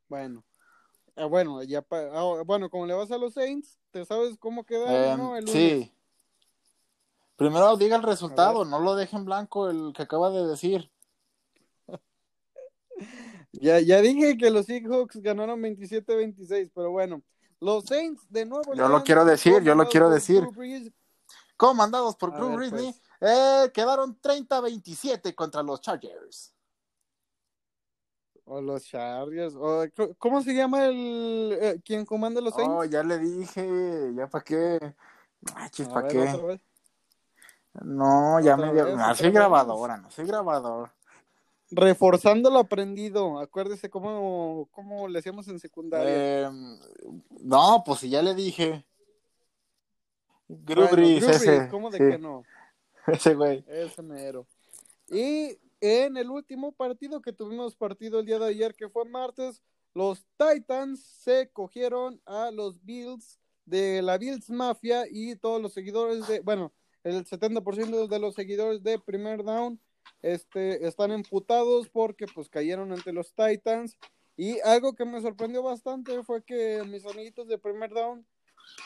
Bueno. 0.07 0.43
Ah, 1.19 1.25
bueno, 1.25 1.61
ya 1.63 1.81
pa- 1.81 2.09
ah, 2.13 2.43
bueno, 2.45 2.69
como 2.69 2.85
le 2.85 2.93
vas 2.93 3.11
a 3.11 3.17
los 3.17 3.33
Saints, 3.33 3.77
¿te 3.91 4.05
sabes 4.05 4.37
cómo 4.39 4.63
quedaron, 4.63 5.11
Em, 5.11 5.17
no? 5.17 5.35
El 5.35 5.45
lunes. 5.45 5.83
sí. 5.83 5.93
Primero 7.35 7.75
diga 7.77 7.95
el 7.97 8.03
resultado, 8.03 8.63
no 8.65 8.79
lo 8.79 8.95
deje 8.95 9.15
en 9.17 9.25
blanco 9.25 9.69
el 9.69 9.91
que 9.93 10.03
acaba 10.03 10.29
de 10.29 10.45
decir. 10.47 10.89
Ya, 13.51 13.79
ya 13.79 14.01
dije 14.01 14.37
que 14.37 14.49
los 14.51 14.65
Seahawks 14.67 15.17
ganaron 15.21 15.59
27-26, 15.61 16.71
pero 16.73 16.91
bueno. 16.91 17.21
Los 17.59 17.85
Saints 17.85 18.25
de 18.29 18.45
nuevo. 18.45 18.73
Yo 18.73 18.87
lo 18.87 19.03
quiero 19.03 19.25
decir, 19.25 19.61
yo 19.63 19.75
lo 19.75 19.89
quiero 19.89 20.09
decir. 20.09 20.47
Comandados 21.57 22.15
por 22.15 22.33
Drew 22.33 22.55
Brees, 22.55 22.71
pues. 22.71 23.01
eh, 23.21 23.71
quedaron 23.73 24.17
30-27 24.21 25.33
contra 25.35 25.61
los 25.63 25.81
Chargers. 25.81 26.53
O 28.51 28.61
los 28.61 28.83
Chargers. 28.83 29.53
o- 29.55 29.85
¿Cómo 30.17 30.41
se 30.41 30.55
llama 30.55 30.87
el 30.87 31.55
eh, 31.61 31.79
quien 31.85 32.03
comanda 32.03 32.41
los 32.41 32.55
Saints? 32.55 32.73
Oh, 32.75 32.83
ya 32.83 33.03
le 33.03 33.19
dije, 33.19 34.11
ya 34.15 34.25
para 34.27 34.43
qué. 34.43 34.79
Ay, 35.53 35.69
chis, 35.69 35.87
A 35.87 35.93
¿para 35.93 36.07
qué? 36.07 36.59
No, 37.83 38.39
ya 38.39 38.57
me 38.57 38.73
dio. 38.73 38.95
No 38.97 39.13
soy 39.13 39.29
grabadora, 39.29 39.97
no 39.97 40.09
soy 40.09 40.25
grabador. 40.25 40.91
Reforzando 41.69 42.49
lo 42.49 42.57
aprendido. 42.57 43.37
Acuérdese 43.39 43.91
cómo, 43.91 44.67
cómo 44.71 45.07
le 45.07 45.19
hacíamos 45.19 45.47
en 45.47 45.59
secundaria. 45.59 46.09
Eh, 46.11 46.49
no, 47.41 47.83
pues 47.85 47.99
si 47.99 48.09
ya 48.09 48.23
le 48.23 48.33
dije. 48.33 48.83
Drew 50.47 50.87
Bueno, 50.87 51.03
ese. 51.29 51.67
¿Cómo 51.69 51.91
de 51.91 51.99
sí, 51.99 52.03
que 52.03 52.17
no? 52.17 52.43
ese 53.07 53.35
güey. 53.35 53.63
Ese 53.67 54.01
mero. 54.01 54.47
Y 55.07 55.55
en 55.81 56.17
el 56.17 56.29
último 56.29 56.71
partido 56.71 57.21
que 57.21 57.33
tuvimos 57.33 57.75
partido 57.75 58.19
el 58.19 58.25
día 58.25 58.39
de 58.39 58.47
ayer, 58.47 58.75
que 58.75 58.89
fue 58.89 59.05
martes, 59.05 59.61
los 59.93 60.25
Titans 60.37 61.03
se 61.03 61.49
cogieron 61.51 62.21
a 62.25 62.51
los 62.51 62.83
Bills 62.83 63.39
de 63.65 64.01
la 64.01 64.17
Bills 64.17 64.49
Mafia 64.49 65.05
y 65.09 65.35
todos 65.35 65.61
los 65.61 65.73
seguidores 65.73 66.27
de, 66.27 66.39
bueno, 66.41 66.73
el 67.03 67.25
70% 67.25 68.07
de 68.07 68.19
los 68.19 68.35
seguidores 68.35 68.83
de 68.83 68.99
Primer 68.99 69.43
Down 69.43 69.79
este, 70.21 70.85
están 70.85 71.11
emputados 71.11 71.89
porque 71.89 72.25
pues 72.27 72.49
cayeron 72.49 72.91
ante 72.91 73.13
los 73.13 73.33
Titans. 73.33 73.97
Y 74.35 74.59
algo 74.61 74.93
que 74.93 75.05
me 75.05 75.21
sorprendió 75.21 75.61
bastante 75.63 76.23
fue 76.23 76.43
que 76.43 76.81
mis 76.87 77.05
amiguitos 77.05 77.47
de 77.47 77.57
Primer 77.57 77.89
Down 77.89 78.25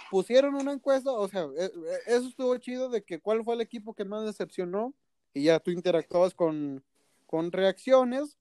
pusieron 0.09 0.55
una 0.55 0.73
encuesta, 0.73 1.11
o 1.11 1.27
sea, 1.27 1.43
eh, 1.57 1.69
eh, 1.75 1.97
eso 2.07 2.27
estuvo 2.27 2.57
chido 2.57 2.89
de 2.89 3.03
que 3.03 3.19
cuál 3.19 3.43
fue 3.43 3.55
el 3.55 3.61
equipo 3.61 3.93
que 3.93 4.05
más 4.05 4.23
decepcionó 4.25 4.93
y 5.33 5.43
ya 5.43 5.59
tú 5.59 5.71
interactuabas 5.71 6.33
con, 6.33 6.83
con 7.25 7.51
reacciones 7.51 8.37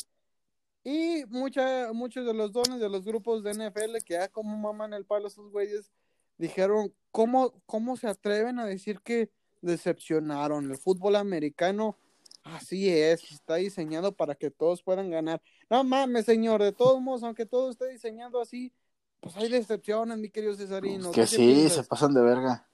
y 0.84 1.24
mucha, 1.28 1.92
muchos 1.92 2.26
de 2.26 2.34
los 2.34 2.52
dones 2.52 2.80
de 2.80 2.88
los 2.88 3.04
grupos 3.04 3.42
de 3.42 3.52
NFL 3.54 3.98
que 4.04 4.14
ya 4.14 4.28
como 4.28 4.56
maman 4.56 4.92
el 4.92 5.04
palo 5.04 5.28
esos 5.28 5.50
güeyes 5.50 5.92
dijeron 6.38 6.92
¿cómo, 7.10 7.54
cómo 7.66 7.96
se 7.96 8.08
atreven 8.08 8.58
a 8.58 8.66
decir 8.66 9.00
que 9.00 9.30
decepcionaron 9.60 10.70
el 10.70 10.76
fútbol 10.76 11.16
americano 11.16 11.96
así 12.42 12.88
es, 12.90 13.30
está 13.30 13.56
diseñado 13.56 14.12
para 14.12 14.34
que 14.34 14.50
todos 14.50 14.82
puedan 14.82 15.10
ganar 15.10 15.40
no 15.70 15.84
mames 15.84 16.26
señor, 16.26 16.62
de 16.62 16.72
todos 16.72 17.00
modos 17.00 17.22
aunque 17.22 17.46
todo 17.46 17.70
esté 17.70 17.88
diseñado 17.88 18.40
así 18.40 18.72
pues 19.20 19.36
hay 19.36 19.48
decepciones 19.48 20.18
mi 20.18 20.30
querido 20.30 20.54
Cesarino 20.56 21.12
que 21.12 21.22
¿Tú 21.22 21.30
qué 21.30 21.36
sí, 21.36 21.36
piensas? 21.36 21.72
se 21.74 21.84
pasan 21.84 22.12
de 22.12 22.22
verga. 22.22 22.68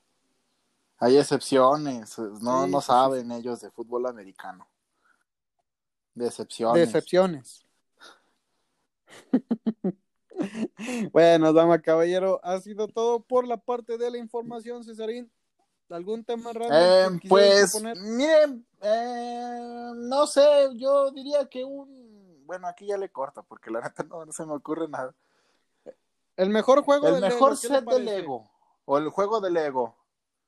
Hay 0.99 1.17
excepciones. 1.17 2.19
No, 2.19 2.65
Sí, 2.65 2.71
no 2.71 2.81
sí, 2.81 2.87
saben 2.87 3.33
ellos 3.33 3.61
de 3.61 3.71
fútbol 3.71 4.07
americano. 4.07 4.69
Decepciones. 6.15 6.87
Decepciones. 6.87 7.65
bueno, 11.13 11.53
dama 11.53 11.81
caballero, 11.81 12.41
ha 12.43 12.61
sido 12.61 12.89
todo 12.89 13.21
por 13.21 13.47
la 13.47 13.57
parte 13.57 13.99
de 13.99 14.11
la 14.11 14.19
información, 14.19 14.85
Cesarín. 14.85 15.31
¿Algún 15.89 16.23
tema 16.23 16.53
raro? 16.53 16.69
Eh, 16.71 17.21
pues, 17.29 17.83
miren, 17.97 18.67
eh, 18.83 19.91
no 19.95 20.27
sé, 20.27 20.69
yo 20.75 21.11
diría 21.13 21.49
que 21.49 21.65
un. 21.65 22.43
Bueno, 22.45 22.67
aquí 22.67 22.87
ya 22.87 22.99
le 22.99 23.11
corto, 23.11 23.43
porque 23.43 23.71
la 23.71 23.81
neta 23.81 24.03
no, 24.03 24.27
no 24.27 24.33
se 24.33 24.45
me 24.45 24.53
ocurre 24.53 24.89
nada. 24.89 25.15
El 26.37 26.51
mejor 26.51 26.83
juego 26.83 27.09
El 27.09 27.21
mejor 27.21 27.53
Lego, 27.53 27.61
¿qué 27.61 27.69
le 27.69 27.75
set 27.75 27.81
de 27.81 27.87
parece? 27.87 28.05
Lego. 28.05 28.51
O 28.85 28.99
el 28.99 29.09
juego 29.09 29.41
de 29.41 29.51
Lego. 29.51 29.97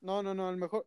No, 0.00 0.22
no, 0.22 0.34
no, 0.34 0.50
el 0.50 0.56
mejor, 0.56 0.86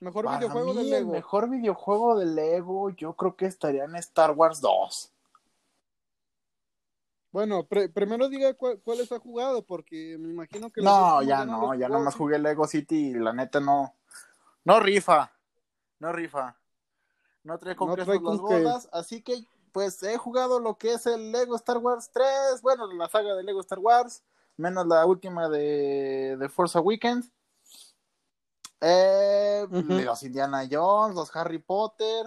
mejor 0.00 0.24
Para 0.24 0.38
videojuego 0.38 0.74
de 0.74 0.82
mí, 0.82 0.90
Lego. 0.90 1.10
El 1.10 1.16
mejor 1.16 1.48
videojuego 1.50 2.18
de 2.18 2.26
Lego, 2.26 2.90
yo 2.90 3.14
creo 3.14 3.36
que 3.36 3.46
estaría 3.46 3.84
en 3.84 3.96
Star 3.96 4.32
Wars 4.32 4.60
2. 4.60 5.12
Bueno, 7.32 7.64
pre- 7.64 7.88
primero 7.88 8.28
diga 8.28 8.54
cuál- 8.54 8.80
cuáles 8.82 9.12
ha 9.12 9.20
jugado, 9.20 9.62
porque 9.64 10.16
me 10.18 10.30
imagino 10.30 10.68
que 10.70 10.82
No, 10.82 11.22
ya 11.22 11.44
no, 11.44 11.74
ya 11.74 11.88
nomás 11.88 12.16
jugué 12.16 12.38
Lego 12.40 12.66
City 12.66 13.10
y 13.10 13.14
la 13.14 13.32
neta 13.32 13.60
no. 13.60 13.94
No 14.64 14.80
rifa. 14.80 15.30
No 16.00 16.12
rifa. 16.12 16.56
No 17.44 17.56
trae 17.58 17.76
con 17.76 17.88
No 17.88 17.94
trae 17.94 18.06
las 18.06 18.18
con 18.18 18.38
bodas, 18.38 18.88
así 18.92 19.22
que 19.22 19.44
pues 19.72 20.02
he 20.02 20.18
jugado 20.18 20.58
lo 20.58 20.76
que 20.76 20.94
es 20.94 21.06
el 21.06 21.30
Lego 21.30 21.54
Star 21.54 21.78
Wars 21.78 22.10
3, 22.12 22.60
bueno, 22.62 22.92
la 22.92 23.08
saga 23.08 23.34
de 23.36 23.44
Lego 23.44 23.60
Star 23.60 23.78
Wars, 23.78 24.24
menos 24.56 24.84
la 24.88 25.06
última 25.06 25.48
de, 25.48 26.36
de 26.36 26.48
Force 26.48 26.76
Awakens. 26.76 27.30
Eh. 28.80 29.66
Los 29.70 30.22
Indiana 30.22 30.66
Jones, 30.70 31.14
los 31.14 31.34
Harry 31.36 31.58
Potter, 31.58 32.26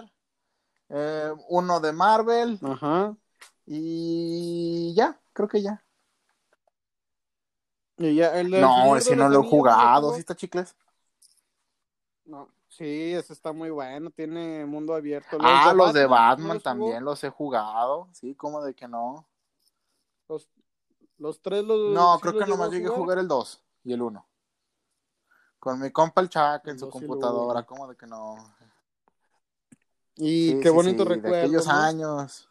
eh, 0.88 1.32
uno 1.48 1.80
de 1.80 1.92
Marvel 1.92 2.58
y 3.66 4.94
ya, 4.94 5.20
creo 5.32 5.48
que 5.48 5.62
ya. 5.62 5.84
Y 7.96 8.16
ya, 8.16 8.38
el 8.38 8.50
No, 8.50 8.96
ese 8.96 9.10
de 9.10 9.16
no 9.16 9.28
los 9.28 9.32
lo 9.32 9.38
he 9.38 9.38
Anillos, 9.38 9.52
¿no 9.52 9.58
jugado? 9.58 10.14
¿sí 10.14 10.20
está 10.20 10.34
chicles? 10.34 10.76
No, 12.24 12.48
sí, 12.68 13.12
ese 13.12 13.32
está 13.32 13.52
muy 13.52 13.70
bueno, 13.70 14.10
tiene 14.10 14.64
mundo 14.66 14.94
abierto. 14.94 15.38
Ah, 15.40 15.72
los 15.74 15.92
de 15.92 16.04
¿no 16.04 16.10
Batman 16.10 16.48
los 16.48 16.62
jugó? 16.62 16.62
también 16.62 17.04
los 17.04 17.24
he 17.24 17.30
jugado, 17.30 18.08
sí, 18.12 18.34
¿cómo 18.34 18.62
de 18.62 18.74
que 18.74 18.88
no? 18.88 19.26
Los, 20.28 20.48
los 21.18 21.40
tres 21.40 21.64
los. 21.64 21.92
No, 21.92 22.18
creo 22.20 22.32
los 22.32 22.44
que 22.44 22.50
nomás 22.50 22.70
llegué 22.70 22.86
a 22.86 22.88
jugar. 22.88 23.02
jugar 23.02 23.18
el 23.18 23.28
2 23.28 23.62
y 23.84 23.92
el 23.92 24.02
1. 24.02 24.26
Con 25.64 25.80
mi 25.80 25.90
compa 25.90 26.20
el 26.20 26.28
Chuck 26.28 26.60
en 26.66 26.78
su 26.78 26.90
computadora, 26.90 27.60
uno. 27.60 27.66
¿cómo 27.66 27.88
de 27.88 27.96
que 27.96 28.06
no? 28.06 28.54
Y 30.14 30.50
Sí, 30.52 30.58
qué 30.60 30.68
sí, 30.68 30.74
bonito 30.74 31.02
sí, 31.04 31.08
de 31.08 31.14
recuerdo. 31.14 31.38
aquellos 31.38 31.66
¿no? 31.66 31.72
años. 31.72 32.50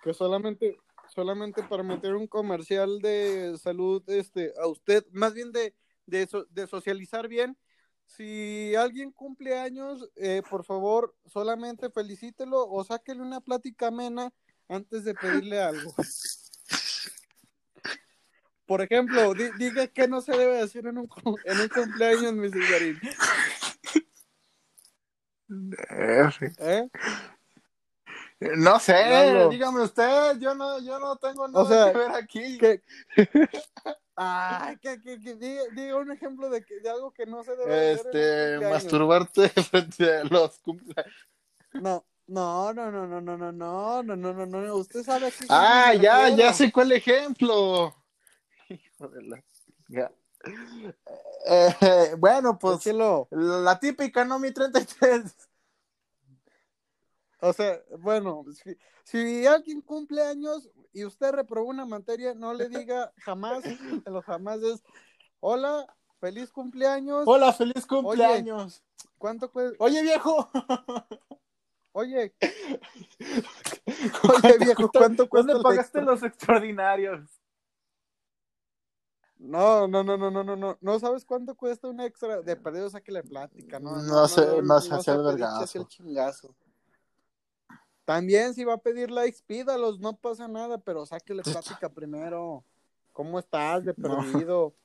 Que 0.00 0.14
solamente, 0.14 0.78
solamente 1.08 1.64
para 1.64 1.82
meter 1.82 2.14
un 2.14 2.28
comercial 2.28 3.00
de 3.00 3.58
salud, 3.60 4.00
este, 4.06 4.54
a 4.62 4.68
usted, 4.68 5.04
más 5.10 5.34
bien 5.34 5.50
de, 5.50 5.74
de, 6.06 6.28
so- 6.28 6.44
de 6.50 6.68
socializar 6.68 7.26
bien. 7.26 7.58
Si 8.06 8.76
alguien 8.76 9.10
cumple 9.10 9.58
años, 9.58 10.08
eh, 10.14 10.42
por 10.48 10.64
favor, 10.64 11.16
solamente 11.26 11.90
felicítelo 11.90 12.64
o 12.64 12.84
sáquele 12.84 13.22
una 13.22 13.40
plática 13.40 13.88
amena 13.88 14.32
antes 14.68 15.02
de 15.02 15.14
pedirle 15.16 15.60
algo. 15.60 15.92
Por 18.70 18.82
ejemplo, 18.82 19.34
di- 19.34 19.50
diga 19.58 19.88
que 19.88 20.06
no 20.06 20.20
se 20.20 20.30
debe 20.30 20.58
decir 20.58 20.86
en 20.86 20.96
un, 20.98 21.08
en 21.44 21.60
un 21.60 21.68
cumpleaños, 21.68 22.32
mi 22.34 22.48
Cesarín. 22.48 23.00
¿Eh? 26.58 26.88
No 28.56 28.78
sé, 28.78 28.92
Lalo. 28.92 29.48
dígame 29.48 29.82
usted, 29.82 30.38
yo 30.38 30.54
no, 30.54 30.78
yo 30.78 31.00
no 31.00 31.16
tengo 31.16 31.48
nada 31.48 31.66
sea, 31.66 31.92
que 31.92 31.98
ver 31.98 32.10
aquí. 32.12 32.58
que 32.58 32.80
Ay, 34.14 34.76
que, 34.76 35.00
que, 35.00 35.18
que 35.20 35.34
diga, 35.34 35.62
diga 35.72 35.96
un 35.96 36.12
ejemplo 36.12 36.48
de, 36.48 36.64
que, 36.64 36.78
de 36.78 36.90
algo 36.90 37.10
que 37.10 37.26
no 37.26 37.42
se 37.42 37.56
debe 37.56 37.74
hacer 37.94 38.06
Este, 38.06 38.50
cumpleaños. 38.52 38.70
masturbarte 38.70 39.48
frente 39.48 40.16
a 40.18 40.22
los 40.24 40.60
cumpleaños. 40.60 41.28
No, 41.72 42.04
no, 42.28 42.72
no, 42.72 42.90
no, 42.92 43.06
no, 43.08 43.20
no, 43.20 43.36
no, 43.36 43.50
no, 43.52 44.02
no, 44.04 44.16
no, 44.16 44.46
no, 44.46 44.46
no, 44.46 44.74
usted 44.76 45.02
sabe 45.02 45.26
a 45.26 45.30
qué 45.32 45.44
Ah, 45.48 45.92
ya, 45.94 46.28
ya 46.28 46.52
sé 46.52 46.70
cuál 46.70 46.92
ejemplo. 46.92 47.96
Hijo 48.68 48.74
de 48.74 48.76
la. 48.76 48.84
ya. 48.84 48.89
Eh, 51.46 52.14
bueno, 52.18 52.58
pues 52.58 52.86
la 53.30 53.78
típica, 53.78 54.24
¿no? 54.24 54.38
Mi 54.38 54.52
33. 54.52 55.50
O 57.42 57.52
sea, 57.52 57.80
bueno, 57.98 58.44
si, 58.52 58.76
si 59.04 59.46
alguien 59.46 59.80
cumple 59.80 60.22
años 60.22 60.68
y 60.92 61.04
usted 61.04 61.32
reprobó 61.32 61.68
una 61.68 61.86
materia, 61.86 62.34
no 62.34 62.52
le 62.52 62.68
diga 62.68 63.12
jamás, 63.16 63.64
los 64.06 64.24
jamás 64.24 64.62
es, 64.62 64.82
hola, 65.40 65.86
feliz 66.20 66.50
cumpleaños, 66.50 67.24
Hola, 67.26 67.52
feliz 67.52 67.86
cumpleaños. 67.86 68.82
¿cuánto 69.16 69.50
cuesta? 69.50 69.82
Oye, 69.82 70.02
viejo. 70.02 70.50
Oye, 71.92 72.34
oye 74.44 74.58
viejo, 74.58 74.90
¿cuánto 74.92 75.28
cuesta 75.28 75.54
¿Dónde 75.54 75.62
pagaste 75.62 76.02
los 76.02 76.22
extraordinarios? 76.22 77.39
No, 79.40 79.88
no, 79.88 80.04
no, 80.04 80.18
no, 80.18 80.30
no, 80.30 80.44
no, 80.44 80.54
no, 80.54 80.78
no 80.80 81.00
sabes 81.00 81.24
cuánto 81.24 81.54
cuesta 81.54 81.88
un 81.88 81.98
extra, 82.00 82.42
de 82.42 82.56
perdido 82.56 82.90
saque 82.90 83.10
la 83.10 83.22
plática, 83.22 83.80
no, 83.80 83.96
No 84.02 84.28
sé, 84.28 84.60
no 84.62 84.80
se 84.82 84.94
hace 84.94 84.96
el 84.96 85.02
sea 85.02 85.14
pediche, 85.14 85.24
vergazo. 85.24 85.78
el 85.80 85.88
chingazo. 85.88 86.54
También 88.04 88.52
si 88.54 88.64
va 88.64 88.74
a 88.74 88.78
pedir 88.78 89.10
likes, 89.10 89.38
pídalos, 89.46 89.98
no 89.98 90.14
pasa 90.14 90.46
nada, 90.46 90.76
pero 90.76 91.06
sáquele 91.06 91.42
plática 91.42 91.88
primero. 91.88 92.62
¿Cómo 93.12 93.38
estás 93.38 93.84
de 93.84 93.94
No. 93.96 94.18
perdido? 94.18 94.74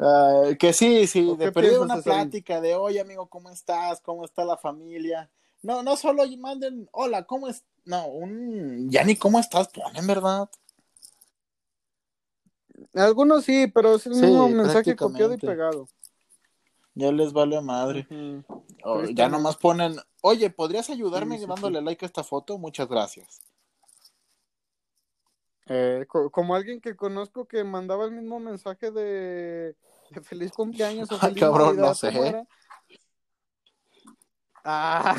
Ah, 0.00 0.50
que 0.60 0.72
sí, 0.72 1.08
sí, 1.08 1.28
¿O 1.28 1.34
de 1.34 1.50
perdido 1.50 1.82
una 1.82 2.00
plática 2.00 2.60
de, 2.60 2.76
oye, 2.76 3.00
amigo, 3.00 3.26
¿cómo 3.26 3.50
estás? 3.50 4.00
¿Cómo 4.00 4.24
está 4.24 4.44
la 4.44 4.56
familia? 4.56 5.28
No, 5.60 5.82
no 5.82 5.96
solo 5.96 6.22
manden, 6.38 6.88
hola, 6.92 7.24
¿cómo 7.24 7.48
es? 7.48 7.64
No, 7.84 8.06
un, 8.06 8.88
ya 8.92 9.02
ni 9.02 9.16
cómo 9.16 9.40
estás, 9.40 9.66
ponen, 9.66 10.06
¿verdad? 10.06 10.48
Algunos 12.94 13.44
sí, 13.44 13.66
pero 13.68 13.94
es 13.94 14.06
el 14.06 14.14
Sí, 14.14 14.20
mismo 14.26 14.48
mensaje 14.48 14.96
copiado 14.96 15.32
y 15.32 15.38
pegado. 15.38 15.88
Ya 16.94 17.12
les 17.12 17.32
vale 17.32 17.60
madre. 17.60 18.06
Ujú. 18.10 18.44
O 18.82 18.94
ya 19.02 19.06
Tristemente. 19.06 19.28
nomás 19.28 19.56
ponen, 19.56 19.96
oye, 20.22 20.50
¿podrías 20.50 20.90
ayudarme 20.90 21.36
Sí, 21.36 21.44
sí, 21.44 21.48
dándole 21.48 21.80
like 21.82 22.04
a 22.04 22.06
esta 22.06 22.24
foto? 22.24 22.58
Muchas 22.58 22.88
gracias. 22.88 23.40
Eh, 25.66 26.06
co- 26.08 26.30
como 26.30 26.54
alguien 26.54 26.80
que 26.80 26.96
conozco 26.96 27.46
que 27.46 27.62
mandaba 27.62 28.06
el 28.06 28.12
mismo 28.12 28.40
mensaje 28.40 28.90
de, 28.90 29.76
de 30.10 30.20
feliz 30.22 30.50
cumpleaños 30.52 31.12
o 31.12 31.14
Ay, 31.16 31.20
feliz 31.34 31.40
cabrón, 31.42 31.76
Navidad, 31.76 31.88
no 31.88 31.94
sé. 31.94 32.46
Ah, 34.64 35.16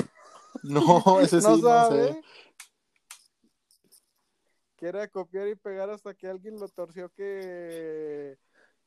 No, 0.63 1.19
ese 1.21 1.37
no 1.41 1.55
sí, 1.55 1.61
no 1.61 1.69
sabe. 1.69 2.07
sé. 2.13 2.23
Quiere 4.79 5.09
copiar 5.09 5.49
y 5.49 5.55
pegar 5.55 5.89
hasta 5.89 6.13
que 6.13 6.25
alguien 6.25 6.57
lo 6.57 6.69
torció 6.69 7.09
que 7.09 8.37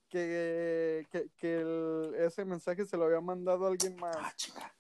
que, 0.09 1.07
que, 1.11 1.29
que 1.37 1.57
el- 1.61 2.15
ese 2.17 2.45
mensaje 2.47 2.87
se 2.87 2.97
lo 2.97 3.05
había 3.05 3.21
mandado 3.21 3.67
a 3.67 3.69
alguien 3.69 3.97
más. 3.97 4.17
Ah, 4.19 4.33
chinga. 4.37 4.75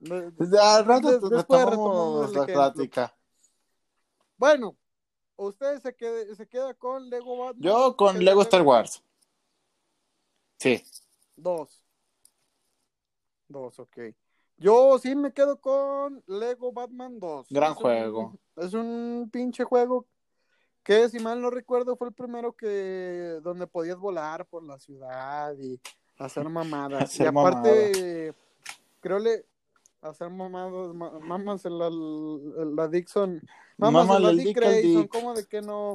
De- 0.00 0.60
al 0.60 0.84
rato 0.86 1.28
retomamos 1.28 2.32
la 2.32 2.46
plática. 2.46 3.16
Bueno, 4.36 4.76
usted 5.36 5.80
se 5.80 5.94
queda, 5.94 6.34
se 6.34 6.46
queda 6.48 6.74
con 6.74 7.08
Lego 7.08 7.38
Batman. 7.38 7.62
Yo 7.62 7.96
con 7.96 8.18
Lego 8.18 8.42
Star 8.42 8.62
Wars. 8.62 9.02
Sí. 10.58 10.82
Dos. 11.36 11.82
Dos, 13.48 13.78
ok. 13.78 13.98
Yo 14.58 14.98
sí 14.98 15.14
me 15.14 15.32
quedo 15.32 15.60
con 15.60 16.22
Lego 16.26 16.72
Batman 16.72 17.18
2. 17.20 17.46
Gran 17.50 17.70
Es 17.72 17.76
un- 17.76 17.82
juego. 17.82 18.38
es 18.56 18.74
un 18.74 19.28
pinche 19.32 19.64
juego 19.64 20.04
que, 20.82 21.08
si 21.08 21.18
mal 21.20 21.40
no 21.40 21.50
recuerdo, 21.50 21.96
fue 21.96 22.08
el 22.08 22.14
primero 22.14 22.52
que 22.52 23.38
donde 23.42 23.66
podías 23.66 23.98
volar 23.98 24.44
por 24.46 24.64
la 24.64 24.78
ciudad 24.78 25.54
y 25.58 25.80
hacer 26.18 26.48
mamadas. 26.48 27.02
Hacer 27.04 27.26
y 27.26 27.28
aparte, 27.28 28.34
creo 29.00 29.18
le 29.18 29.44
hacer 30.00 30.30
mamadas, 30.30 30.94
ma- 30.94 31.18
mamas 31.20 31.64
en 31.64 31.78
la, 31.78 31.86
en 31.88 32.76
la 32.76 32.88
Dixon. 32.88 33.40
Mamas 33.76 34.02
en 34.02 34.08
Mámale 34.08 34.24
la 34.24 34.30
el 34.30 34.38
Dick 34.38 34.56
Grayson. 34.56 35.06
¿cómo 35.08 35.34
de 35.34 35.44
que 35.46 35.60
no? 35.60 35.94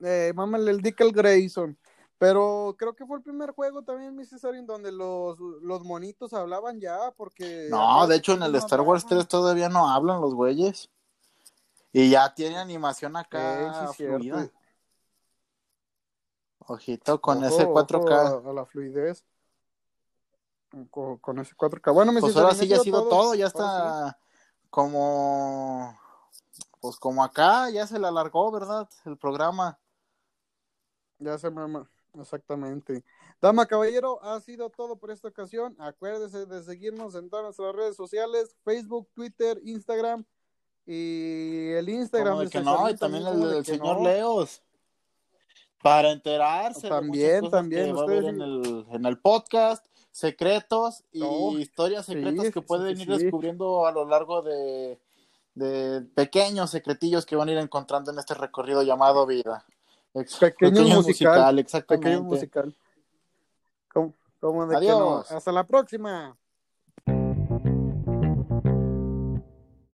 Eh, 0.00 0.32
el 0.68 0.80
Dick 0.82 1.00
al 1.00 1.12
Grayson. 1.12 1.76
Pero 2.18 2.74
creo 2.76 2.94
que 2.94 3.06
fue 3.06 3.18
el 3.18 3.22
primer 3.22 3.52
juego 3.52 3.82
también, 3.82 4.14
mi 4.16 4.24
César, 4.24 4.54
en 4.56 4.66
donde 4.66 4.90
los, 4.90 5.38
los 5.38 5.84
monitos 5.84 6.34
hablaban 6.34 6.80
ya, 6.80 7.12
porque... 7.16 7.68
No, 7.70 8.06
de 8.08 8.16
hecho 8.16 8.32
en 8.32 8.42
el 8.42 8.52
no 8.52 8.58
Star 8.58 8.80
Wars 8.80 9.04
hablaban. 9.04 9.26
3 9.26 9.28
todavía 9.28 9.68
no 9.68 9.88
hablan 9.88 10.20
los 10.20 10.34
güeyes. 10.34 10.90
Y 11.92 12.10
ya 12.10 12.34
tiene 12.34 12.58
animación 12.58 13.16
acá 13.16 13.92
sí, 13.92 14.04
fluida. 14.04 14.50
Ojito 16.66 17.20
con 17.20 17.38
Ojo, 17.38 17.46
ese 17.46 17.64
ojo 17.64 17.74
4K. 17.74 18.12
A, 18.12 18.50
a 18.50 18.52
la 18.52 18.66
fluidez. 18.66 19.24
Con, 20.90 21.18
con 21.18 21.38
ese 21.38 21.54
4K. 21.54 21.94
Bueno, 21.94 22.12
mi 22.12 22.20
Pues 22.20 22.32
César, 22.32 22.44
ahora 22.46 22.54
me 22.56 22.60
sí 22.60 22.68
ya 22.68 22.76
ha 22.76 22.80
sido 22.80 23.08
todo, 23.08 23.34
ya 23.34 23.46
Ahora 23.46 23.50
sí. 23.50 23.56
está 23.58 24.18
como 24.70 25.98
pues 26.80 26.96
como 26.96 27.24
acá 27.24 27.70
ya 27.70 27.86
se 27.86 27.98
le 27.98 28.06
alargó, 28.06 28.50
¿verdad? 28.50 28.88
El 29.04 29.16
programa. 29.16 29.78
Ya 31.18 31.38
se 31.38 31.50
me... 31.50 31.84
Exactamente. 32.14 33.04
Dama 33.40 33.66
Caballero, 33.66 34.22
ha 34.22 34.40
sido 34.40 34.70
todo 34.70 34.96
por 34.96 35.10
esta 35.10 35.28
ocasión. 35.28 35.76
Acuérdese 35.78 36.46
de 36.46 36.62
seguirnos 36.62 37.14
en 37.14 37.30
todas 37.30 37.44
nuestras 37.44 37.74
redes 37.74 37.96
sociales, 37.96 38.56
Facebook, 38.64 39.08
Twitter, 39.14 39.60
Instagram 39.64 40.24
y 40.86 41.70
el 41.72 41.88
Instagram 41.88 42.38
de 42.38 42.50
que 42.50 42.60
no, 42.60 42.88
y 42.88 42.96
también 42.96 43.26
el 43.26 43.40
de 43.40 43.46
del 43.48 43.64
señor 43.64 43.98
no. 43.98 44.04
Leos. 44.04 44.62
Para 45.80 46.10
enterarse 46.10 46.88
También, 46.88 47.40
cosas 47.40 47.52
también, 47.52 47.86
que 47.86 47.92
va 47.92 48.00
a 48.00 48.04
ustedes 48.04 48.24
haber 48.24 48.34
en 48.34 48.40
el, 48.40 48.86
en 48.90 49.06
el 49.06 49.20
podcast, 49.20 49.86
secretos 50.10 51.04
y 51.12 51.22
historias 51.60 52.06
sí, 52.06 52.14
secretas 52.14 52.52
que 52.52 52.62
pueden 52.62 52.96
sí, 52.96 53.02
ir 53.02 53.16
sí. 53.16 53.24
descubriendo 53.24 53.86
a 53.86 53.92
lo 53.92 54.04
largo 54.04 54.42
de, 54.42 54.98
de 55.54 56.00
pequeños 56.14 56.70
secretillos 56.70 57.26
que 57.26 57.36
van 57.36 57.48
a 57.48 57.52
ir 57.52 57.58
encontrando 57.58 58.10
en 58.10 58.18
este 58.18 58.34
recorrido 58.34 58.82
llamado 58.82 59.26
vida. 59.26 59.64
Pequeño 60.12 60.82
musical, 60.82 60.96
musical, 60.96 61.58
exactamente. 61.58 62.08
Pequeño 62.08 62.22
musical. 62.24 62.74
¿Cómo, 63.92 64.14
cómo 64.40 64.66
de 64.66 64.80
que 64.80 64.86
no? 64.88 65.18
Adiós. 65.18 65.32
Hasta 65.32 65.52
la 65.52 65.64
próxima. 65.64 66.36